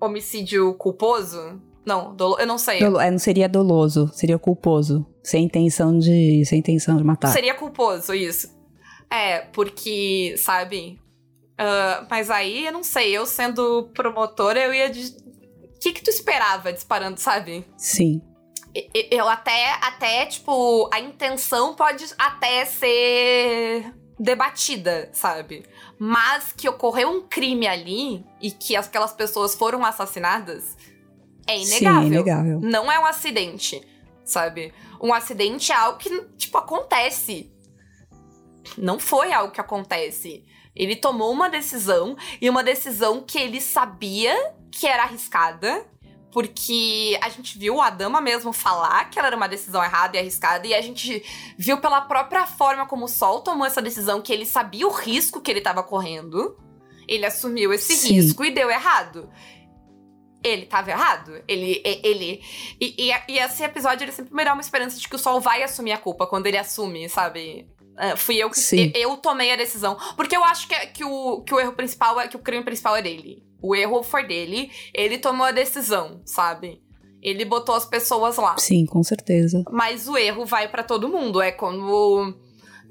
[0.00, 1.60] homicídio culposo.
[1.88, 2.80] Não, eu não sei.
[2.80, 5.06] Dolo é, não seria doloso, seria culposo.
[5.24, 6.44] Sem intenção de.
[6.44, 7.28] Sem intenção de matar.
[7.28, 8.54] Seria culposo, isso.
[9.10, 11.00] É, porque, sabe?
[11.54, 14.90] Uh, mas aí, eu não sei, eu sendo promotora, eu ia.
[14.90, 15.06] De...
[15.06, 17.64] O que, que tu esperava disparando, sabe?
[17.78, 18.20] Sim.
[19.10, 25.64] Eu até, até, tipo, a intenção pode até ser debatida, sabe?
[25.98, 30.76] Mas que ocorreu um crime ali e que aquelas pessoas foram assassinadas
[31.48, 32.02] é inegável.
[32.02, 32.60] Sim, inegável.
[32.60, 33.82] Não é um acidente,
[34.24, 34.72] sabe?
[35.00, 37.50] Um acidente é algo que, tipo, acontece.
[38.76, 40.44] Não foi algo que acontece.
[40.76, 44.36] Ele tomou uma decisão e uma decisão que ele sabia
[44.70, 45.84] que era arriscada,
[46.30, 50.20] porque a gente viu a dama mesmo falar que ela era uma decisão errada e
[50.20, 51.24] arriscada, e a gente
[51.56, 55.40] viu pela própria forma como o Sol tomou essa decisão que ele sabia o risco
[55.40, 56.56] que ele estava correndo.
[57.08, 58.12] Ele assumiu esse Sim.
[58.12, 59.30] risco e deu errado.
[60.42, 61.42] Ele tava errado.
[61.48, 61.82] Ele.
[61.84, 62.40] ele
[62.80, 65.40] e, e, e esse episódio ele sempre me dá uma esperança de que o Sol
[65.40, 67.66] vai assumir a culpa quando ele assume, sabe?
[67.96, 68.58] Ah, fui eu que.
[68.60, 68.92] Sim.
[68.94, 69.96] Eu, eu tomei a decisão.
[70.16, 72.94] Porque eu acho que, que, o, que o erro principal é que o crime principal
[72.96, 73.42] é dele.
[73.60, 74.70] O erro foi dele.
[74.94, 76.80] Ele tomou a decisão, sabe?
[77.20, 78.56] Ele botou as pessoas lá.
[78.58, 79.64] Sim, com certeza.
[79.72, 81.40] Mas o erro vai pra todo mundo.
[81.40, 82.32] É como.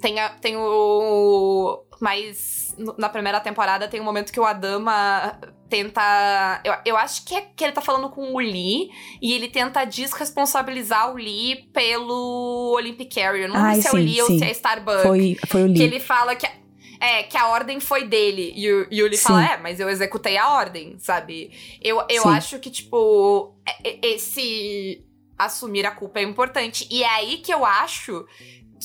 [0.01, 1.81] Tem, a- tem o.
[2.01, 2.57] Mas
[2.97, 6.61] na primeira temporada tem um momento que o Adama tenta.
[6.63, 8.89] Eu, eu acho que é que ele tá falando com o Lee
[9.21, 13.47] e ele tenta desresponsabilizar o Lee pelo Olympic Carrier.
[13.49, 14.39] Não Ai, lembro se é o sim, Lee ou sim.
[14.39, 15.01] se é Starbucks.
[15.03, 15.83] Foi, foi o Que Lee.
[15.83, 16.45] ele fala que.
[16.45, 16.51] a-
[16.99, 18.53] É, que a ordem foi dele.
[18.55, 21.51] E o, e o Lee fala, é, mas eu executei a ordem, sabe?
[21.79, 22.29] Eu, eu Sim.
[22.29, 25.05] acho que, tipo, é- é- esse
[25.37, 26.87] assumir a culpa é importante.
[26.89, 28.25] E é aí que eu acho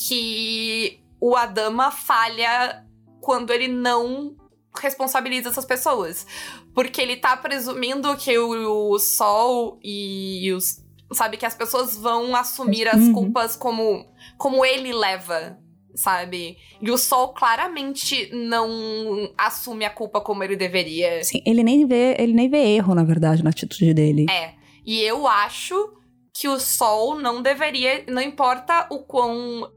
[0.06, 2.84] que o Adama falha
[3.22, 4.36] quando ele não
[4.78, 6.26] responsabiliza essas pessoas.
[6.74, 10.82] Porque ele tá presumindo que o, o Sol e os.
[11.14, 13.12] Sabe, que as pessoas vão assumir as Uhum.
[13.12, 14.06] culpas como,
[14.38, 15.58] como ele leva,
[15.94, 16.56] sabe?
[16.80, 21.22] E o Sol claramente não assume a culpa como ele deveria.
[21.22, 24.24] Sim, ele nem vê, ele nem vê erro, na verdade, na atitude dele.
[24.30, 24.54] É.
[24.86, 25.92] E eu acho
[26.34, 28.04] que o Sol não deveria.
[28.08, 29.70] Não importa o quão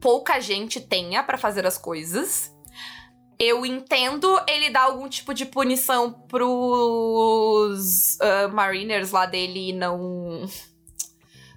[0.00, 2.54] pouca gente tenha pra fazer as coisas.
[3.42, 10.46] Eu entendo ele dar algum tipo de punição pros ah, Mariners lá dele e não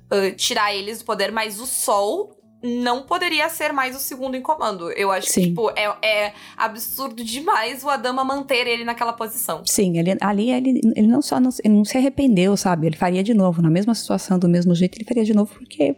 [0.10, 4.42] ah, tirar eles do poder, mas o Sol não poderia ser mais o segundo em
[4.42, 4.90] comando.
[4.94, 5.48] Eu acho que, Sim.
[5.50, 9.62] tipo, é, é absurdo demais o Adama manter ele naquela posição.
[9.66, 12.88] Sim, ele, ali ele, ele não só não, ele não se arrependeu, sabe?
[12.88, 15.98] Ele faria de novo, na mesma situação, do mesmo jeito, ele faria de novo porque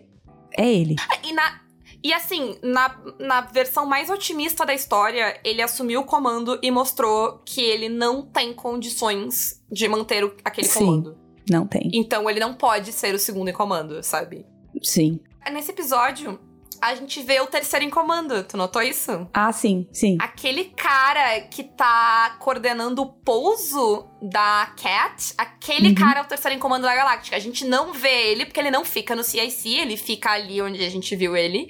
[0.58, 0.96] é ele.
[1.24, 1.62] E, na,
[2.08, 7.42] e assim, na, na versão mais otimista da história, ele assumiu o comando e mostrou
[7.46, 10.80] que ele não tem condições de manter o- aquele Sim.
[10.80, 11.18] comando.
[11.50, 11.90] Não tem.
[11.94, 14.46] Então ele não pode ser o segundo em comando, sabe?
[14.82, 15.20] Sim.
[15.52, 16.40] Nesse episódio,
[16.88, 18.44] a gente vê o terceiro em comando.
[18.44, 19.28] Tu notou isso?
[19.34, 20.18] Ah, sim, sim.
[20.20, 25.96] Aquele cara que tá coordenando o pouso da Cat, aquele Uhum.
[25.96, 27.36] cara é o terceiro em comando da Galáctica.
[27.36, 30.84] A gente não vê ele porque ele não fica no CIC, ele fica ali onde
[30.84, 31.68] a gente viu ele.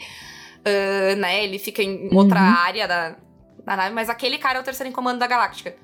[0.65, 1.43] Ah, né?
[1.43, 2.45] Ele fica em outra Uhum.
[2.47, 3.15] área da,
[3.65, 5.75] da nave, mas aquele cara é o terceiro em comando da Galáctica.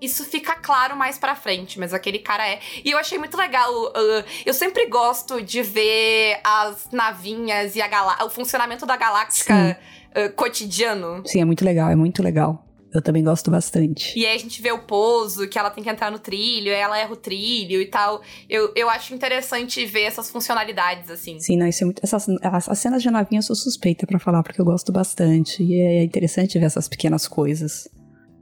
[0.00, 2.60] Isso fica claro mais pra frente, mas aquele cara é.
[2.84, 3.70] E eu achei muito legal.
[3.94, 9.78] ah, eu sempre gosto de ver as navinhas e a o funcionamento da Galáctica
[10.14, 11.22] ah, cotidiano.
[11.26, 12.64] Sim, é muito legal, é muito legal.
[12.92, 14.18] Eu também gosto bastante.
[14.18, 16.80] E aí a gente vê o pouso, que ela tem que entrar no trilho, aí
[16.80, 18.20] ela erra o trilho e tal.
[18.48, 21.38] Eu, eu acho interessante ver essas funcionalidades, assim.
[21.38, 22.00] Sim, não, isso é muito.
[22.02, 25.62] Essas, as, as cenas de navinha eu sou suspeita pra falar, porque eu gosto bastante.
[25.62, 27.88] E é interessante ver essas pequenas coisas.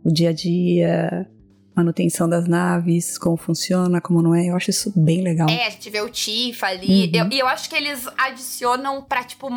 [0.03, 1.29] O dia a dia,
[1.79, 4.49] manutenção das naves, como funciona, como não é.
[4.51, 5.49] Eu acho isso bem legal.
[5.49, 7.07] É, a gente vê o Tifa ali.
[7.07, 7.11] Uhum.
[7.15, 9.49] Eu- E eu, acho que eles adicionam pra, tipo,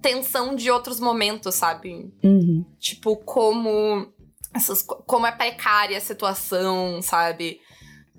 [0.00, 2.10] tensão de outros momentos, sabe?
[2.24, 2.64] Uhum.
[2.78, 4.06] Tipo, como.
[4.54, 7.60] Essas, co- como é precária a situação, sabe?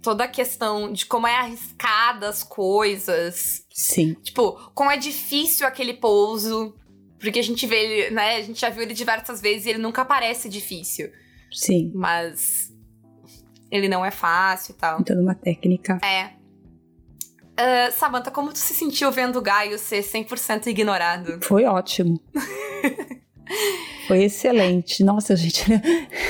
[0.02, 3.66] Toda a questão de como é arriscada as coisas.
[3.74, 4.14] Sim.
[4.24, 6.74] Tipo, como é difícil aquele pouso.
[7.20, 8.38] Porque a gente vê ele, né?
[8.38, 11.12] A gente já viu ele diversas vezes e ele nunca parece difícil.
[11.54, 11.92] Sim.
[11.94, 12.71] Mas.
[13.72, 15.04] Ele não é fácil e tal.
[15.04, 16.00] Toda uma técnica.
[16.04, 16.32] É.
[17.58, 21.40] Ah, Samantha, como tu se sentiu vendo o Gaio ser 100% ignorado?
[21.42, 22.20] Foi ótimo.
[24.08, 25.04] Foi excelente.
[25.04, 25.66] Nossa, gente.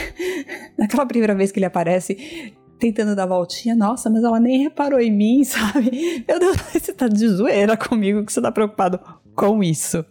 [0.78, 5.12] Naquela primeira vez que ele aparece tentando dar voltinha, nossa, mas ela nem reparou em
[5.12, 6.26] mim, sabe?
[6.28, 9.00] Meu Deus, você tá de zoeira comigo que você tá preocupado
[9.36, 10.04] com isso.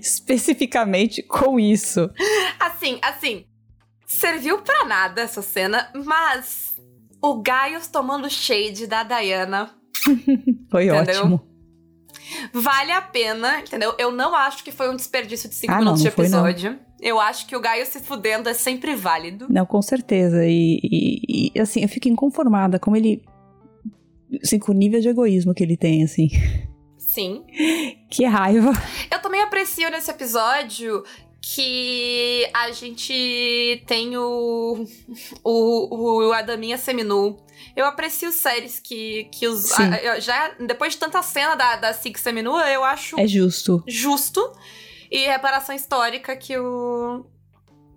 [0.00, 2.10] Especificamente com isso.
[2.58, 3.44] Assim, assim.
[4.08, 6.74] Serviu pra nada essa cena, mas
[7.22, 9.70] o Gaio tomando shade da Diana
[10.70, 11.20] Foi Entendeu?
[11.20, 11.40] ótimo.
[12.52, 13.94] vale a pena, entendeu?
[13.98, 16.28] Eu não acho que foi um desperdício de 5 Ah, não, minutos de não foi,
[16.28, 16.48] não.
[16.48, 16.78] episódio.
[17.00, 19.46] Eu acho que o Gaio se fudendo é sempre válido.
[19.50, 20.44] Não, com certeza.
[20.46, 23.22] E, e- e, assim, eu fico inconformada como ele.
[24.42, 26.28] Assim, com o nível de egoísmo que ele tem, assim.
[26.96, 27.44] Sim.
[28.10, 28.72] Que raiva.
[29.12, 31.04] Eu também aprecio nesse episódio
[31.40, 34.84] que a gente tem o,
[35.44, 37.38] o, o Adaminha Seminu.
[37.76, 39.72] Eu aprecio séries que, que os.
[39.78, 43.18] A, já Depois de tanta cena da, da Six Seminua, eu acho.
[43.18, 43.82] É justo.
[43.86, 44.52] Justo.
[45.10, 47.24] E reparação histórica que o.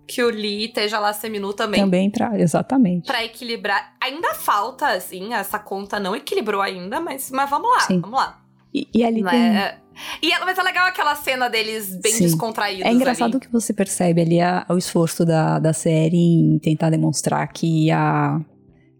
[0.06, 1.80] Que o Lee esteja lá seminu também.
[1.80, 2.38] Também pra.
[2.38, 3.06] Exatamente.
[3.06, 3.96] Pra equilibrar.
[4.00, 8.00] Ainda falta, assim, essa conta não equilibrou ainda, mas, mas vamos lá, Sim.
[8.00, 8.42] vamos lá.
[8.74, 9.81] E, e ali tem...
[10.22, 12.24] É, e, mas é legal aquela cena deles bem Sim.
[12.24, 12.84] descontraídos.
[12.86, 13.40] É engraçado ali.
[13.40, 18.40] que você percebe ali a, o esforço da, da série em tentar demonstrar que a,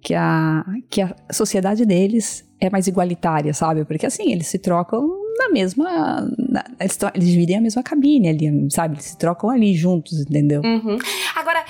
[0.02, 3.84] que, a, que a sociedade deles é mais igualitária, sabe?
[3.84, 6.20] Porque assim, eles se trocam na mesma.
[6.38, 8.94] Na, eles, eles dividem a mesma cabine ali, sabe?
[8.94, 10.62] Eles se trocam ali juntos, entendeu?
[10.62, 10.98] Uhum.
[11.34, 11.64] Agora.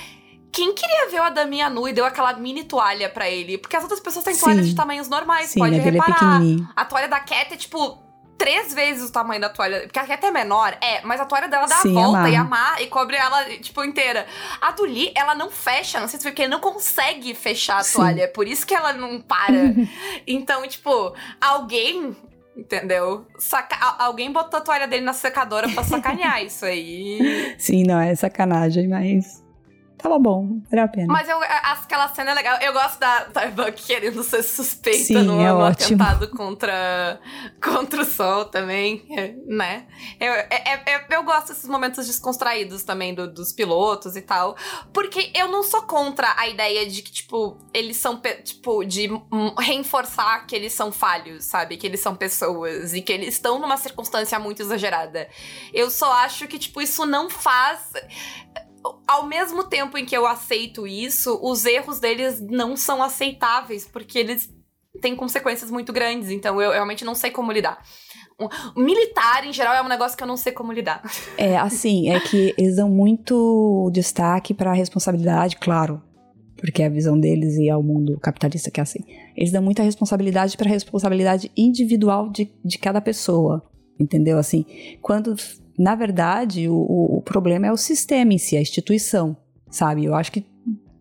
[0.55, 3.57] Quem queria ver o Adaminha nu e deu aquela mini toalha para ele?
[3.57, 6.43] Porque as outras pessoas têm toalhas de tamanhos normais, Sim, pode reparar.
[6.43, 8.02] É a toalha da Cat é tipo
[8.43, 9.83] três vezes o tamanho da toalha.
[9.83, 12.29] Porque a Cat é menor, é, mas a toalha dela dá Sim, a volta amarra.
[12.29, 14.25] e amarra e cobre ela, tipo, inteira.
[14.59, 17.83] A do Lee, ela não fecha, não sei se porque ele não consegue fechar a
[17.83, 17.99] Sim.
[17.99, 18.23] toalha.
[18.23, 19.73] É por isso que ela não para.
[20.27, 22.15] então, tipo, alguém
[22.55, 23.25] Entendeu?
[23.39, 27.55] Saca alguém botou a toalha dele na secadora pra sacanear isso aí.
[27.57, 29.42] Sim, não é sacanagem, mas
[30.03, 31.07] tava bom, valeu a pena.
[31.11, 32.59] Mas eu acho que aquela cena é legal.
[32.61, 37.19] Eu gosto da Starbuck querendo ser suspeita Sim, no, é no atentado contra,
[37.63, 39.05] contra o sol também,
[39.47, 39.87] né?
[40.19, 44.57] Eu, é, é, é, eu gosto desses momentos descontraídos também do, dos pilotos e tal.
[44.91, 49.09] Porque eu não sou contra a ideia de que, tipo, eles são, tipo, de
[49.59, 51.77] reforçar que eles são falhos, sabe?
[51.77, 55.29] Que eles são pessoas e que eles estão numa circunstância muito exagerada.
[55.73, 57.93] Eu só acho que, tipo, isso não faz
[59.07, 64.19] ao mesmo tempo em que eu aceito isso, os erros deles não são aceitáveis, porque
[64.19, 64.49] eles
[65.01, 66.29] têm consequências muito grandes.
[66.29, 67.81] Então eu realmente não sei como lidar.
[68.75, 71.01] O militar, em geral, é um negócio que eu não sei como lidar.
[71.37, 76.01] É, assim, é que eles dão muito destaque para a responsabilidade, claro,
[76.57, 78.99] porque é a visão deles e é o mundo capitalista que é assim.
[79.35, 83.63] Eles dão muita responsabilidade para a responsabilidade individual de, de cada pessoa,
[83.99, 84.37] entendeu?
[84.37, 84.65] Assim,
[85.01, 85.35] quando
[85.77, 89.35] na verdade, o, o problema é o sistema em si, a instituição,
[89.69, 90.05] sabe?
[90.05, 90.45] Eu acho que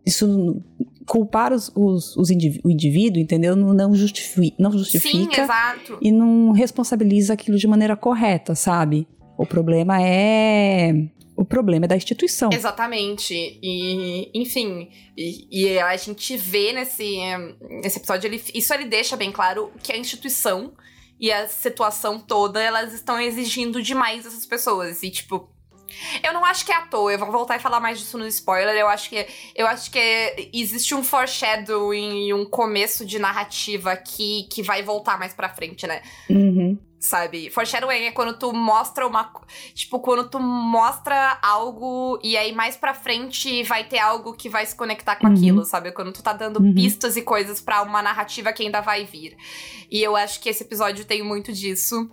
[0.05, 0.63] isso
[1.07, 2.31] culpar os, os, os
[2.65, 3.55] o indivíduo, entendeu?
[3.57, 5.99] Não, justifica, não justifica Sim, exato.
[6.01, 9.07] e não responsabiliza aquilo de maneira correta, sabe?
[9.37, 12.51] O problema é o problema é da instituição.
[12.53, 13.35] Exatamente.
[13.35, 17.17] E, enfim, e, e, a gente vê nesse,
[17.83, 20.73] nesse episódio, ele, isso ele deixa bem claro que a instituição
[21.23, 25.05] e a situação toda, elas estão exigindo demais dessas pessoas.
[25.05, 25.49] E, tipo,
[26.23, 28.27] eu não acho que é à toa, eu vou voltar e falar mais disso no
[28.27, 28.75] spoiler.
[28.75, 34.45] Eu acho que eu acho que existe um foreshadowing e um começo de narrativa que,
[34.51, 36.03] que vai voltar mais pra frente, né?
[36.29, 37.51] Uhum sabe?
[37.51, 39.31] Foreshadowing é quando tu mostra uma.
[39.75, 44.65] Tipo, quando tu mostra algo e aí mais pra frente vai ter algo que vai
[44.65, 45.33] se conectar com uhum.
[45.35, 45.91] aquilo, sabe?
[45.91, 46.73] Quando tu tá dando uhum.
[46.73, 49.37] pistas e coisas para uma narrativa que ainda vai vir.
[49.91, 52.09] E eu acho que esse episódio tem muito disso.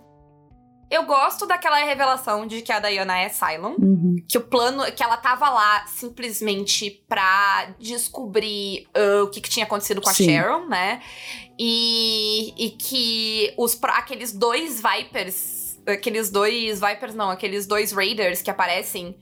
[0.90, 3.76] Eu gosto daquela revelação de que a Diana é Cylon.
[3.78, 4.16] Uhum.
[4.28, 4.90] Que o plano.
[4.90, 10.14] Que ela tava lá simplesmente pra descobrir uh, o que, que, tinha acontecido com a
[10.14, 11.00] Sharon, né?
[11.56, 15.78] E, e que os, aqueles dois Vipers.
[15.86, 16.80] Aqueles dois.
[16.80, 19.16] Vipers não, aqueles dois Raiders que aparecem.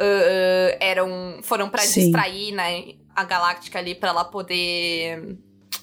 [0.00, 5.36] Uh, eram foram para distrair né, a Galáctica ali para ela poder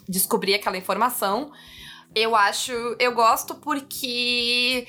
[0.09, 1.51] descobrir aquela informação.
[2.15, 4.87] Eu acho, eu gosto porque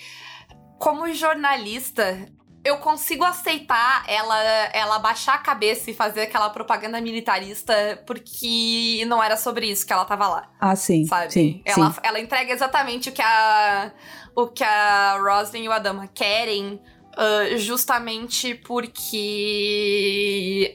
[0.78, 2.28] como jornalista,
[2.64, 9.22] eu consigo aceitar ela, ela baixar a cabeça e fazer aquela propaganda militarista porque não
[9.22, 10.50] era sobre isso que ela tava lá.
[10.60, 11.04] Ah, sim.
[11.04, 11.32] Sabe?
[11.32, 12.00] Sim, ela, sim.
[12.02, 13.92] ela entrega exatamente o que a
[14.34, 16.80] o que a Roslyn e o Adama querem
[17.18, 19.18] Uh, justamente porque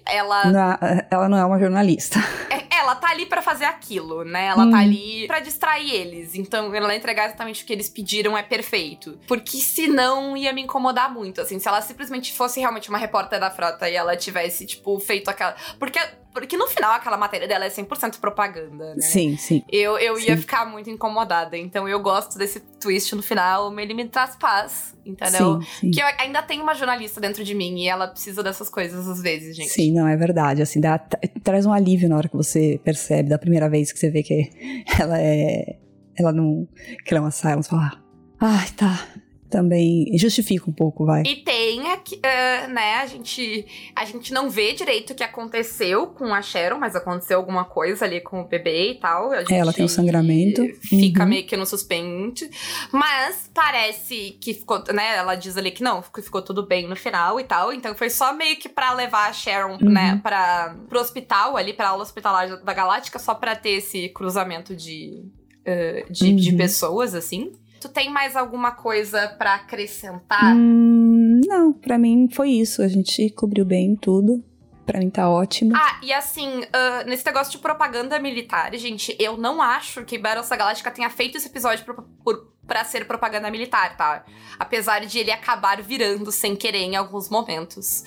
[0.05, 0.77] ela.
[0.81, 2.19] É, ela não é uma jornalista.
[2.49, 4.47] É, ela tá ali para fazer aquilo, né?
[4.47, 4.71] Ela tá hum.
[4.71, 6.35] tá ali para distrair eles.
[6.35, 9.17] Então, ela entregar exatamente o que eles pediram é perfeito.
[9.25, 11.59] Porque senão ia me incomodar muito, assim.
[11.59, 15.55] Se ela simplesmente fosse realmente uma repórter da frota e ela tivesse, tipo, feito aquela.
[15.79, 15.97] Porque
[16.33, 19.01] porque no final aquela matéria dela é 100% propaganda, né?
[19.01, 19.63] Sim, sim.
[19.71, 20.27] Eu, eu sim.
[20.27, 21.55] ia ficar muito incomodada.
[21.57, 23.77] Então eu gosto desse twist no final.
[23.79, 25.61] Ele me traz paz, entendeu?
[25.61, 25.91] Sim, sim.
[25.91, 29.21] Que eu ainda tenho uma jornalista dentro de mim e ela precisa dessas coisas às
[29.21, 29.69] vezes, gente.
[29.69, 30.61] Sim, não, é verdade.
[30.61, 30.97] Assim, dá,
[31.43, 34.49] traz um alívio na hora que você percebe, da primeira vez que você vê que
[34.99, 35.77] ela é.
[36.15, 36.67] Ela não.
[37.05, 37.91] Que ela é uma silence, fala.
[38.39, 39.07] Ai, tá.
[39.53, 41.21] Também justifica um pouco, vai.
[41.21, 43.63] E tem aqui, uh, né, a gente,
[43.95, 48.03] a gente não vê direito o que aconteceu com a Sharon, mas aconteceu alguma coisa
[48.03, 49.31] ali com o bebê e tal.
[49.31, 50.65] É, ela tem um sangramento.
[50.81, 51.29] Fica uhum.
[51.29, 52.49] meio que no suspense.
[52.91, 57.39] Mas parece que ficou, né, ela diz ali que não, ficou tudo bem no final
[57.39, 57.71] e tal.
[57.71, 59.89] Então foi só meio que pra levar a Sharon, uhum.
[59.91, 64.75] né, pra, pro hospital ali, pra aula hospitalar da Galáctica, só pra ter esse cruzamento
[64.75, 65.23] de,
[65.59, 66.35] uh, de, uhum.
[66.37, 67.51] de pessoas, assim.
[67.83, 70.55] Tu tem mais alguma coisa para acrescentar?
[70.55, 72.81] Hum, não, para mim foi isso.
[72.81, 74.41] A gente cobriu bem tudo.
[74.85, 75.73] Pra mim tá ótimo.
[75.75, 80.57] Ah, e assim, uh, nesse negócio de propaganda militar, gente, eu não acho que Battlestar
[80.57, 84.23] Galactica tenha feito esse episódio por, por, pra ser propaganda militar, tá?
[84.57, 88.05] Apesar de ele acabar virando sem querer em alguns momentos.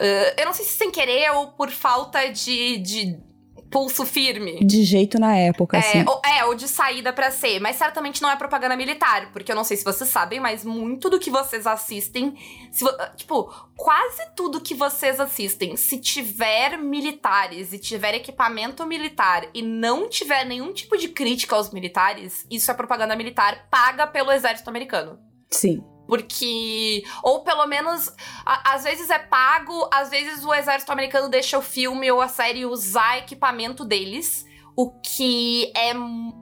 [0.00, 3.27] Uh, eu não sei se sem querer ou por falta de, de
[3.70, 4.64] pulso firme.
[4.64, 6.04] De jeito na época, é, assim.
[6.06, 7.60] Ou, é, ou de saída para ser.
[7.60, 11.08] Mas certamente não é propaganda militar, porque eu não sei se vocês sabem, mas muito
[11.10, 12.34] do que vocês assistem.
[12.70, 12.84] Se,
[13.16, 20.08] tipo, quase tudo que vocês assistem, se tiver militares e tiver equipamento militar e não
[20.08, 25.18] tiver nenhum tipo de crítica aos militares, isso é propaganda militar paga pelo exército americano.
[25.50, 25.82] Sim.
[26.08, 27.04] Porque.
[27.22, 28.10] Ou pelo menos.
[28.44, 32.28] A, às vezes é pago, às vezes o exército americano deixa o filme ou a
[32.28, 34.46] série usar equipamento deles.
[34.74, 35.92] O que é,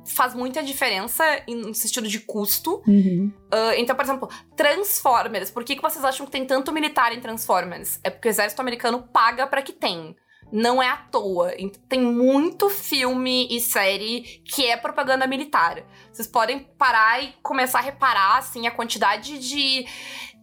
[0.04, 2.82] faz muita diferença no sentido de custo.
[2.86, 3.32] Uhum.
[3.46, 5.50] Uh, então, por exemplo, Transformers.
[5.50, 7.98] Por que, que vocês acham que tem tanto militar em Transformers?
[8.04, 10.14] É porque o exército americano paga para que tem
[10.52, 11.52] não é à toa.
[11.88, 15.84] Tem muito filme e série que é propaganda militar.
[16.12, 19.86] Vocês podem parar e começar a reparar, assim, a quantidade de,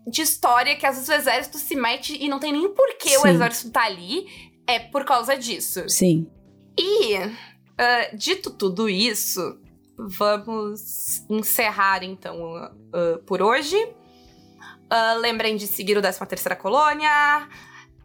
[0.08, 3.18] de história que às vezes o exército se mete e não tem nem porquê Sim.
[3.18, 4.54] o exército tá ali.
[4.68, 5.88] É por causa disso.
[5.90, 6.28] Sim.
[6.78, 9.60] E, uh, dito tudo isso,
[9.98, 13.76] vamos encerrar então uh, por hoje.
[13.76, 17.48] Uh, lembrem de seguir o 13 Terceira Colônia.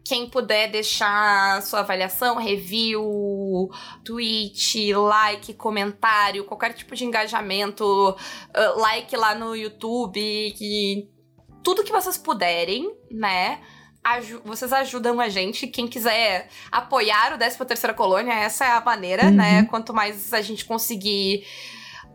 [0.09, 3.69] Quem puder deixar sua avaliação, review,
[4.03, 11.11] tweet, like, comentário, qualquer tipo de engajamento, uh, like lá no YouTube, que
[11.63, 13.61] tudo que vocês puderem, né?
[14.47, 15.67] vocês ajudam a gente.
[15.67, 19.33] Quem quiser apoiar o 13 Terceira Colônia, essa é a maneira, uhum.
[19.35, 19.65] né?
[19.65, 21.45] Quanto mais a gente conseguir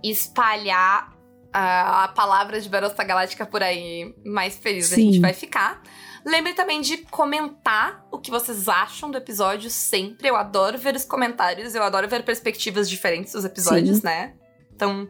[0.04, 1.14] espalhar
[1.54, 4.94] a, a palavra de Battlestar Galáctica por aí, mais feliz Sim.
[4.94, 5.84] a gente vai ficar.
[6.26, 10.30] Lembre também de comentar o que vocês acham do episódio sempre.
[10.30, 14.06] Eu adoro ver os comentários, eu adoro ver perspectivas diferentes dos episódios, Sim.
[14.06, 14.34] né?
[14.74, 15.08] Então,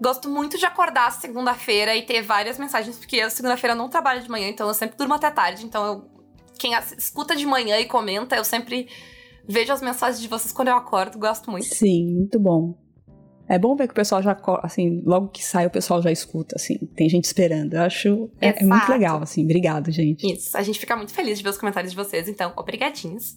[0.00, 4.30] gosto muito de acordar segunda-feira e ter várias mensagens, porque eu segunda-feira não trabalho de
[4.30, 5.64] manhã, então eu sempre durmo até tarde.
[5.64, 6.10] Então, eu,
[6.58, 8.88] quem escuta de manhã e comenta, eu sempre
[9.46, 11.66] vejo as mensagens de vocês quando eu acordo, gosto muito.
[11.66, 12.74] Sim, muito bom.
[13.50, 16.54] É bom ver que o pessoal já, assim, logo que sai o pessoal já escuta,
[16.54, 17.74] assim, tem gente esperando.
[17.74, 20.24] Eu acho, é, é, muito legal, assim, obrigado, gente.
[20.24, 23.34] Isso, a gente fica muito feliz de ver os comentários de vocês, então, obrigadinhos.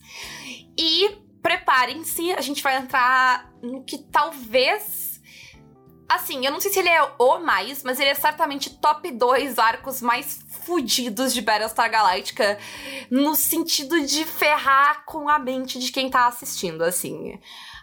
[0.78, 5.20] E preparem-se, a gente vai entrar no que talvez...
[6.08, 9.58] Assim, eu não sei se ele é o mais, mas ele é certamente top 2
[9.58, 12.60] arcos mais fudidos de Battlestar Galactica,
[13.10, 17.40] no sentido de ferrar com a mente de quem tá assistindo, assim.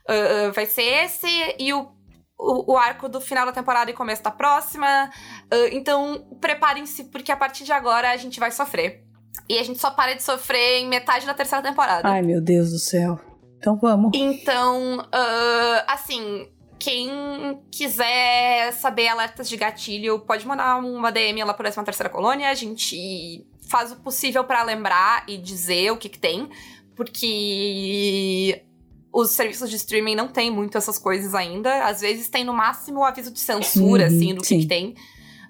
[0.08, 1.26] Uh, vai ser esse
[1.58, 1.98] e o
[2.40, 5.10] o, o, arco do final da temporada e começo da próxima.
[5.52, 9.04] Uh, então, preparem-se, porque a partir de agora a gente vai sofrer.
[9.48, 12.08] E a gente só para de sofrer em metade da terceira temporada.
[12.08, 13.20] Ai, meu Deus do céu.
[13.58, 14.12] Então vamos.
[14.14, 21.66] Então, uh, assim, quem quiser saber alertas de gatilho, pode mandar uma DM lá por
[21.66, 22.48] essa terceira colônia.
[22.48, 26.48] A gente faz o possível para lembrar e dizer o que, que tem.
[26.96, 28.64] Porque
[29.12, 31.84] os serviços de streaming não tem muito essas coisas ainda.
[31.84, 34.94] Às vezes tem no máximo o aviso de censura, uhum, assim, do que, que, tem.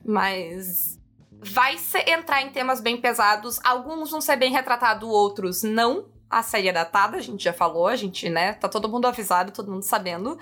[0.04, 0.98] Mas
[1.42, 3.60] vai ser, entrar em temas bem pesados.
[3.62, 6.06] Alguns vão ser bem retratados, outros não.
[6.28, 8.54] A série é datada, a gente já falou, a gente, né?
[8.54, 10.38] Tá todo mundo avisado, todo mundo sabendo.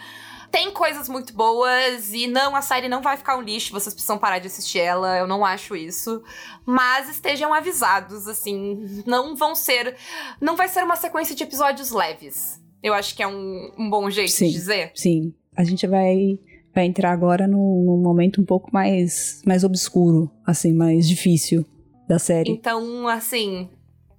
[0.50, 4.16] Tem coisas muito boas e não, a série não vai ficar um lixo, vocês precisam
[4.16, 6.22] parar de assistir ela, eu não acho isso.
[6.64, 9.96] Mas estejam avisados, assim, não vão ser.
[10.40, 14.08] Não vai ser uma sequência de episódios leves eu acho que é um, um bom
[14.10, 14.92] jeito sim, de dizer.
[14.94, 15.34] Sim.
[15.56, 16.38] A gente vai,
[16.74, 21.66] vai entrar agora num, num momento um pouco mais, mais obscuro, assim, mais difícil
[22.08, 22.50] da série.
[22.50, 23.68] Então, assim,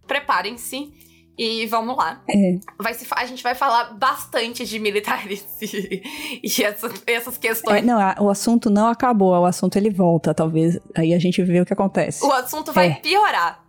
[0.07, 0.93] preparem-se.
[1.41, 2.22] E vamos lá.
[2.30, 2.60] É.
[2.78, 6.03] Vai se, a gente vai falar bastante de militares e,
[6.43, 7.78] e essa, essas questões.
[7.78, 10.78] É, não, a, o assunto não acabou, o assunto ele volta, talvez.
[10.93, 12.26] Aí a gente vê o que acontece.
[12.26, 12.95] O assunto vai é.
[12.95, 13.64] piorar.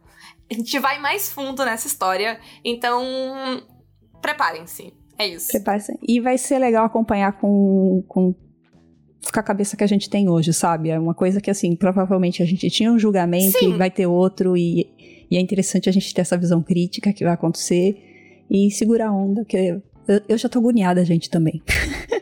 [0.51, 2.41] A gente vai mais fundo nessa história.
[2.65, 3.63] Então,
[4.21, 4.93] preparem-se.
[5.19, 5.49] É isso.
[5.49, 5.99] Preparem-se.
[6.07, 8.35] E vai ser legal acompanhar com, com
[9.33, 10.89] com a cabeça que a gente tem hoje, sabe?
[10.89, 13.75] É uma coisa que, assim, provavelmente a gente tinha um julgamento Sim.
[13.75, 14.89] e vai ter outro, e,
[15.31, 17.97] e é interessante a gente ter essa visão crítica que vai acontecer
[18.51, 19.83] e segurar a onda, que eu,
[20.29, 21.63] eu já tô agoniada, gente, também.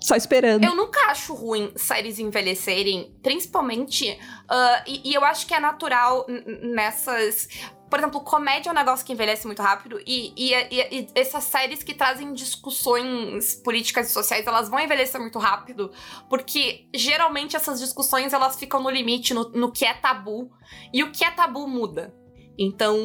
[0.00, 0.64] Só esperando.
[0.64, 4.18] Eu nunca acho ruim séries envelhecerem, principalmente.
[4.48, 6.26] ah, e, e eu acho que é natural
[6.62, 7.48] nessas.
[7.94, 10.00] Por exemplo, comédia é um negócio que envelhece muito rápido.
[10.04, 15.20] E, e- e- e essas séries que trazem discussões políticas e sociais, elas vão envelhecer
[15.20, 15.92] muito rápido.
[16.28, 20.50] Porque geralmente essas discussões elas ficam no limite, no, no que é tabu.
[20.92, 22.12] E o que é tabu muda.
[22.58, 22.96] Então,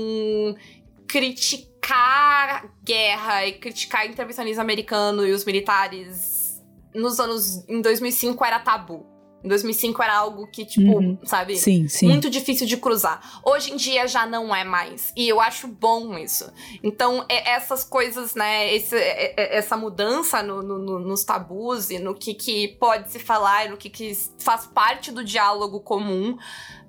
[1.07, 6.63] criticar guerra e criticar intervencionismo americano e os militares
[6.95, 7.63] nos anos.
[7.69, 9.05] Em 2005 era tabu.
[9.43, 11.17] Em 2005 era algo que, tipo, Uhum.
[11.23, 11.55] sabe?
[11.55, 12.07] Sim, sim.
[12.07, 13.39] Muito difícil de cruzar.
[13.45, 15.13] Hoje em dia já não é mais.
[15.15, 16.51] E eu acho bom isso.
[16.83, 18.73] Então, é- essas coisas, né?
[18.73, 23.19] esse- é- essa mudança no- no- no- nos tabus e no que, que pode se
[23.19, 26.37] falar e no que, que faz parte do diálogo comum.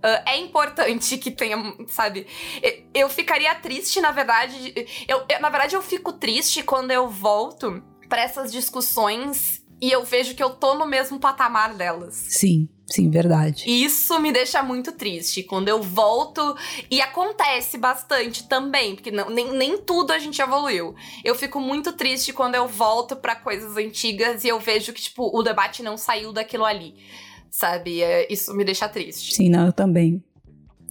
[0.03, 2.27] ah, é importante que tenha, sabe?
[2.63, 4.73] Eu, eu ficaria triste, na verdade.
[5.07, 10.05] Eu, eu- na verdade, eu fico triste quando eu volto pra essas discussões e eu
[10.05, 12.15] vejo que eu tô no mesmo patamar delas.
[12.15, 13.65] Sim, sim, verdade.
[13.67, 16.57] Isso me deixa muito triste quando eu volto.
[16.91, 20.95] E acontece bastante também, porque não, nem, nem tudo a gente evoluiu.
[21.25, 25.31] Eu fico muito triste quando eu volto pra coisas antigas e eu vejo que, tipo,
[25.37, 26.95] o debate não saiu daquilo ali.
[27.51, 28.03] Sabe?
[28.03, 29.35] É, Isso me deixa triste.
[29.35, 30.23] Sim, não, eu também.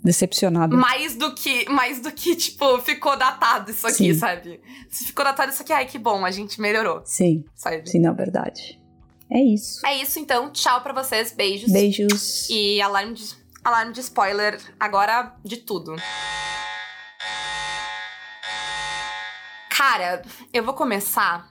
[0.03, 0.75] Decepcionada.
[0.75, 4.13] Mais do que, mais do que, tipo, ficou datado isso aqui, Sim.
[4.13, 4.61] sabe?
[4.89, 7.89] Se ficou datado isso aqui, ai, que bom, a gente melhorou, Sim, sabe?
[7.89, 8.78] sim, não, verdade.
[9.31, 9.85] É isso.
[9.85, 10.51] É isso, então.
[10.51, 11.31] Tchau pra vocês.
[11.31, 11.71] Beijos.
[11.71, 12.49] Beijos.
[12.49, 15.95] E alarme de, alarme de spoiler agora de tudo.
[19.69, 20.21] Cara,
[20.51, 21.49] eu vou começar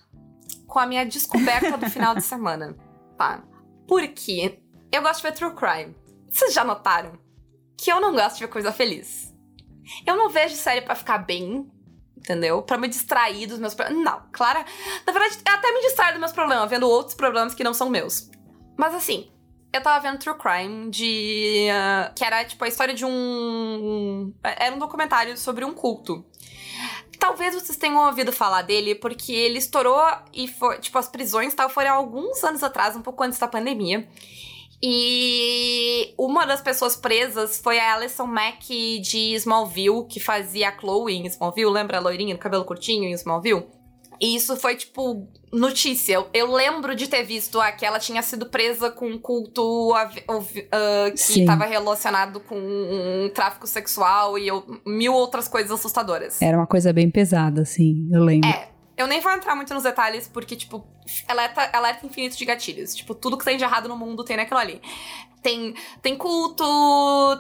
[0.67, 2.77] com a minha descoberta do final de semana,
[3.17, 3.43] tá?
[3.87, 4.61] Porque
[4.93, 5.97] eu gosto de ver true crime.
[6.31, 7.19] Vocês já notaram
[7.77, 9.33] que eu não gosto de ver coisa feliz?
[10.07, 11.67] Eu não vejo série pra ficar bem,
[12.29, 12.61] entendeu?
[12.63, 14.05] Pra me distrair dos meus problemas.
[14.05, 14.65] Não, Clara.
[15.07, 18.31] Na verdade, até me distraio dos meus problemas, vendo outros problemas que não são meus.
[18.77, 19.31] Mas assim,
[19.73, 21.69] eu tava vendo True Crime de.
[21.73, 24.33] ah, que era tipo a história de um.
[24.43, 26.25] Era um documentário sobre um culto.
[27.19, 30.01] Talvez vocês tenham ouvido falar dele, porque ele estourou
[30.33, 30.79] e foi.
[30.79, 34.09] Tipo, as prisões tal foram alguns anos atrás, um pouco antes da pandemia.
[34.83, 38.69] E uma das pessoas presas foi a Alison Mack
[39.01, 43.13] de Smallville, que fazia a Chloe em Smallville, lembra a loirinha do cabelo curtinho em
[43.13, 43.65] Smallville?
[44.21, 46.15] E isso foi, tipo, notícia.
[46.15, 49.63] Eu, eu lembro de ter visto ah, que ela tinha sido presa com um culto
[50.29, 56.43] ouvi- ah, que estava relacionado com um tráfico sexual e eu- mil outras coisas assustadoras.
[56.43, 58.49] Era uma coisa bem pesada, assim, eu lembro.
[58.51, 58.69] É,
[58.99, 60.85] eu nem vou entrar muito nos detalhes, porque, tipo,
[61.29, 62.93] alerta, alerta infinito de gatilhos.
[62.97, 64.83] Tipo, tudo que tem de errado no mundo tem naquilo ali.
[65.41, 65.73] Tem,
[66.03, 66.65] tem culto,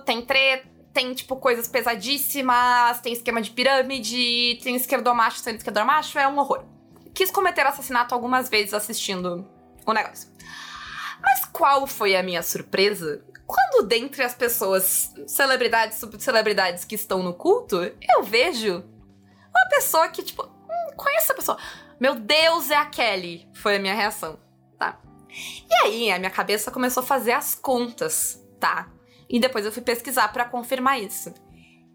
[0.07, 6.29] tem treta, tem, tipo, coisas pesadíssimas, tem esquema de pirâmide, tem esquerdomacho sendo esquerdomacho, é
[6.29, 6.65] um horror.
[7.13, 9.45] Quis cometer assassinato algumas vezes assistindo
[9.85, 10.31] o negócio.
[11.21, 13.25] Mas qual foi a minha surpresa?
[13.45, 17.79] Quando dentre as pessoas, celebridades, subcelebridades que estão no culto,
[18.15, 20.58] eu vejo uma pessoa que, tipo,
[20.99, 21.59] conheço essa pessoa.
[21.99, 23.49] Meu Deus, é a Kelly.
[23.55, 24.39] Foi a minha reação,
[24.79, 25.01] tá?
[25.31, 28.91] E aí, a minha cabeça começou a fazer as contas, tá?
[29.29, 31.33] E depois eu fui pesquisar pra confirmar isso.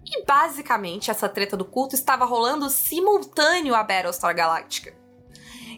[0.06, 4.94] E basicamente, essa treta do culto estava rolando simultâneo à Battlestar Galactica.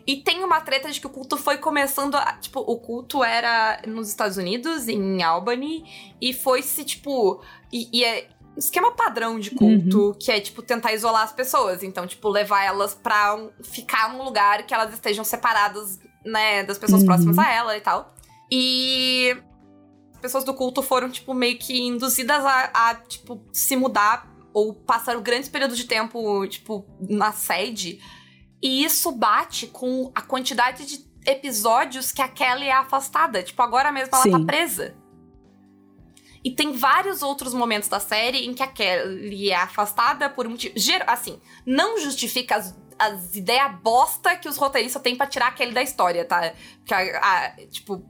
[0.08, 2.34] E tem uma treta de que o culto foi começando a.
[2.34, 5.84] Tipo, o culto era nos Estados Unidos, em Albany,
[6.22, 7.44] e foi-se, tipo.
[7.74, 11.84] E, e é esquema padrão de culto, que é, tipo, tentar isolar as pessoas.
[11.84, 16.78] Então, tipo, levar elas pra um- ficar num lugar que elas estejam separadas, né, das
[16.78, 17.08] pessoas Uhum.
[17.08, 18.14] próximas a ela e tal.
[18.52, 19.36] E
[20.14, 24.74] as pessoas do culto foram, tipo, meio que induzidas a, a, tipo, se mudar ou
[24.74, 28.00] passaram grandes períodos de tempo, tipo, na sede.
[28.62, 33.44] E isso bate com a quantidade de episódios que a Kelly é afastada.
[33.44, 34.32] Tipo, agora mesmo ela Sim.
[34.32, 34.96] tá presa.
[36.46, 40.52] E tem vários outros momentos da série em que a Kelly é afastada por um
[40.52, 40.76] motivo.
[41.08, 45.74] Assim, não justifica as, as ideias bosta que os roteiristas têm pra tirar a Kelly
[45.74, 46.54] da história, tá?
[46.78, 48.06] Porque, a, a- tipo,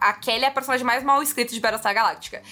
[0.00, 2.42] a Kelly é a personagem mais mal escrita de Battlestar Galactica.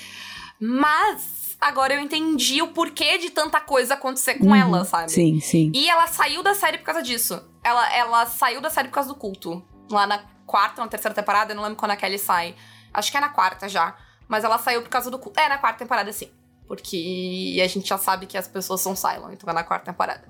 [0.60, 4.54] Mas agora eu entendi o porquê de tanta coisa acontecer com Uhum.
[4.54, 5.10] ela, sabe?
[5.10, 5.72] Sim, sim.
[5.74, 7.42] E ela saiu da série por causa disso.
[7.64, 9.64] Ela, ela saiu da série por causa do culto.
[9.90, 12.54] Lá na quarta ou na terceira temporada, eu não lembro quando a Kelly sai.
[12.92, 13.96] Acho que é na quarta já.
[14.30, 15.40] Mas ela saiu por causa do culto.
[15.40, 16.30] É, na quarta temporada, sim.
[16.68, 20.22] Porque a gente já sabe que as pessoas são Cylon, então é na quarta temporada.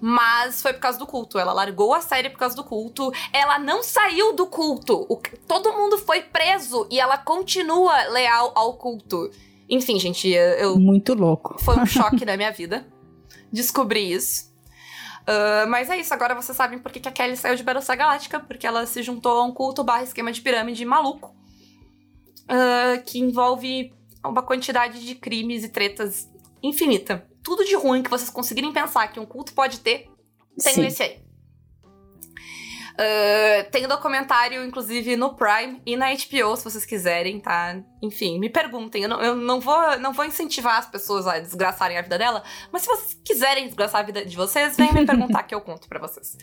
[0.00, 1.38] Mas foi por causa do culto.
[1.38, 3.12] Ela largou a série por causa do culto.
[3.32, 5.06] Ela não saiu do culto.
[5.08, 9.30] O, todo mundo foi preso e ela continua leal ao culto.
[9.70, 10.76] Enfim, gente, eu.
[10.76, 11.62] Muito louco.
[11.62, 12.84] Foi um choque na minha vida.
[13.52, 14.52] Descobri isso.
[15.22, 18.40] Uh, mas é isso, agora vocês sabem por que, a Kelly saiu de Battlestar Galáctica,
[18.40, 21.34] porque ela se juntou a um culto barra esquema de pirâmide maluco,
[22.44, 23.92] uh, que envolve
[24.24, 26.30] uma quantidade de crimes e tretas
[26.62, 27.26] infinita.
[27.42, 30.08] Tudo de ruim que vocês conseguirem pensar que um culto pode ter,
[30.62, 30.86] tem Sim.
[30.86, 31.20] esse aí.
[32.94, 37.76] Uh, tem documentário, inclusive, no Prime e na HBO, se vocês quiserem, tá?
[38.00, 39.02] Enfim, me perguntem.
[39.02, 42.44] Eu não, eu não, vou, não vou incentivar as pessoas a desgraçarem a vida dela,
[42.70, 45.88] mas se vocês quiserem desgraçar a vida de vocês, venham me perguntar que eu conto
[45.88, 46.36] pra vocês.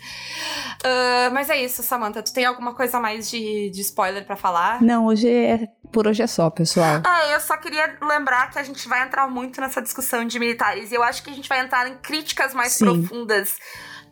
[0.84, 2.22] Uh, mas é isso, Samantha.
[2.22, 4.82] Tu tem alguma coisa mais de, de spoiler para falar?
[4.82, 5.68] Não, hoje é.
[5.90, 7.02] Por hoje é só, pessoal.
[7.06, 10.92] Ah, eu só queria lembrar que a gente vai entrar muito nessa discussão de militares.
[10.92, 12.86] E eu acho que a gente vai entrar em críticas mais Sim.
[12.86, 13.58] profundas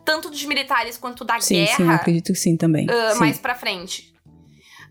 [0.04, 1.76] tanto dos militares quanto da sim, guerra.
[1.76, 2.86] Sim, acredito que sim também.
[2.86, 3.18] Uh, sim.
[3.18, 4.10] Mais pra frente.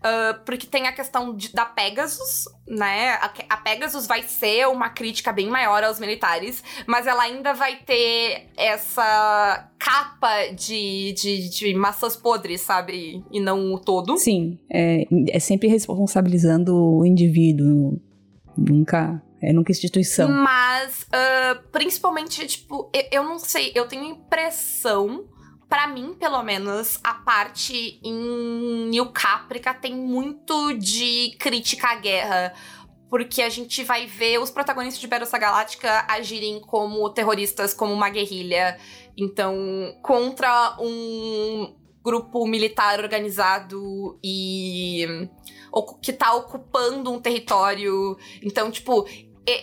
[0.00, 3.10] Uh, porque tem a questão de, da Pegasus, né?
[3.20, 7.76] A, a, Pegasus vai ser uma crítica bem maior aos militares, mas ela ainda vai
[7.76, 13.22] ter essa capa de, de, de maçãs podres, sabe?
[13.30, 14.16] E não o todo.
[14.16, 18.00] Sim, é, é sempre responsabilizando o indivíduo.
[18.56, 20.28] Nunca é nunca instituição.
[20.28, 25.28] Mas, uh, principalmente, tipo, eu, eu, não sei, eu tenho impressão,
[25.68, 32.52] para mim, pelo menos, a parte em New Caprica tem muito de crítica à guerra.
[33.08, 38.08] Porque a gente vai ver os protagonistas de Battlestar Galáctica agirem como terroristas, como uma
[38.08, 38.78] guerrilha.
[39.16, 39.54] Então,
[40.00, 41.74] contra um
[42.04, 45.28] grupo militar organizado e
[46.02, 48.16] que tá ocupando um território.
[48.42, 49.06] Então, tipo,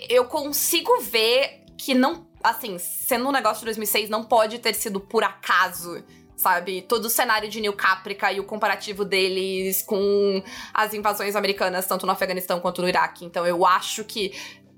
[0.10, 2.28] eu consigo ver que não.
[2.44, 6.04] Assim, sendo um negócio de 2006, não pode ter sido por acaso
[6.38, 6.84] sabe?
[6.84, 12.06] Todo o cenário de New Caprica e o comparativo deles com as invasões americanas, tanto
[12.06, 13.26] no Afeganistão quanto no Iraque.
[13.26, 14.32] Então eu acho que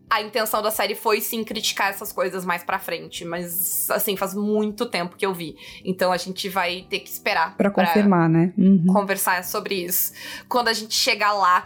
[0.09, 4.33] a intenção da série foi sim criticar essas coisas mais pra frente, mas assim, faz
[4.33, 5.55] muito tempo que eu vi.
[5.85, 8.51] Então a gente vai ter que esperar para confirmar, né?
[8.57, 8.87] Uhum.
[8.87, 10.11] Conversar sobre isso.
[10.47, 11.63] Quando a gente chegar lá,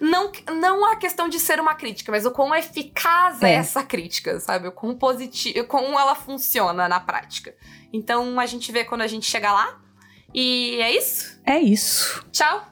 [0.00, 3.82] não não a questão de ser uma crítica, mas o quão eficaz é, é essa
[3.82, 4.68] crítica, sabe?
[4.68, 7.54] O quão positivo, como ela funciona na prática.
[7.92, 9.80] Então a gente vê quando a gente chegar lá.
[10.32, 11.40] E é isso?
[11.44, 12.24] É isso.
[12.30, 12.68] Tchau.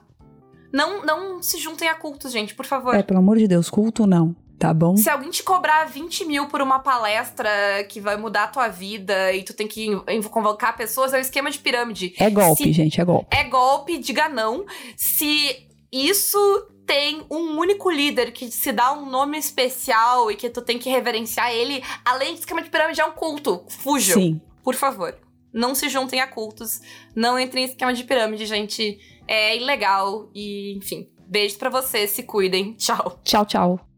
[0.72, 2.94] Não, não se juntem a cultos, gente, por favor.
[2.94, 4.34] É, pelo amor de Deus, culto não.
[4.58, 4.96] Tá bom.
[4.96, 7.50] Se alguém te cobrar 20 mil por uma palestra
[7.88, 9.88] que vai mudar a tua vida e tu tem que
[10.30, 12.14] convocar pessoas, é um esquema de pirâmide.
[12.16, 13.36] É golpe, Se gente, é golpe.
[13.36, 14.64] É golpe, diga não.
[14.96, 16.38] Se isso
[16.86, 20.88] tem um único líder que se dá um nome especial e que tu tem que
[20.88, 23.64] reverenciar ele, além de esquema de pirâmide, é um culto.
[23.68, 24.14] Fujam.
[24.14, 24.40] Sim.
[24.62, 25.16] Por favor.
[25.52, 26.80] Não se juntem a cultos.
[27.14, 28.98] Não entrem em esquema de pirâmide, gente.
[29.28, 30.30] É ilegal.
[30.34, 31.08] E, enfim.
[31.26, 32.10] Beijo para vocês.
[32.10, 32.74] Se cuidem.
[32.74, 33.20] Tchau.
[33.22, 33.91] Tchau, tchau.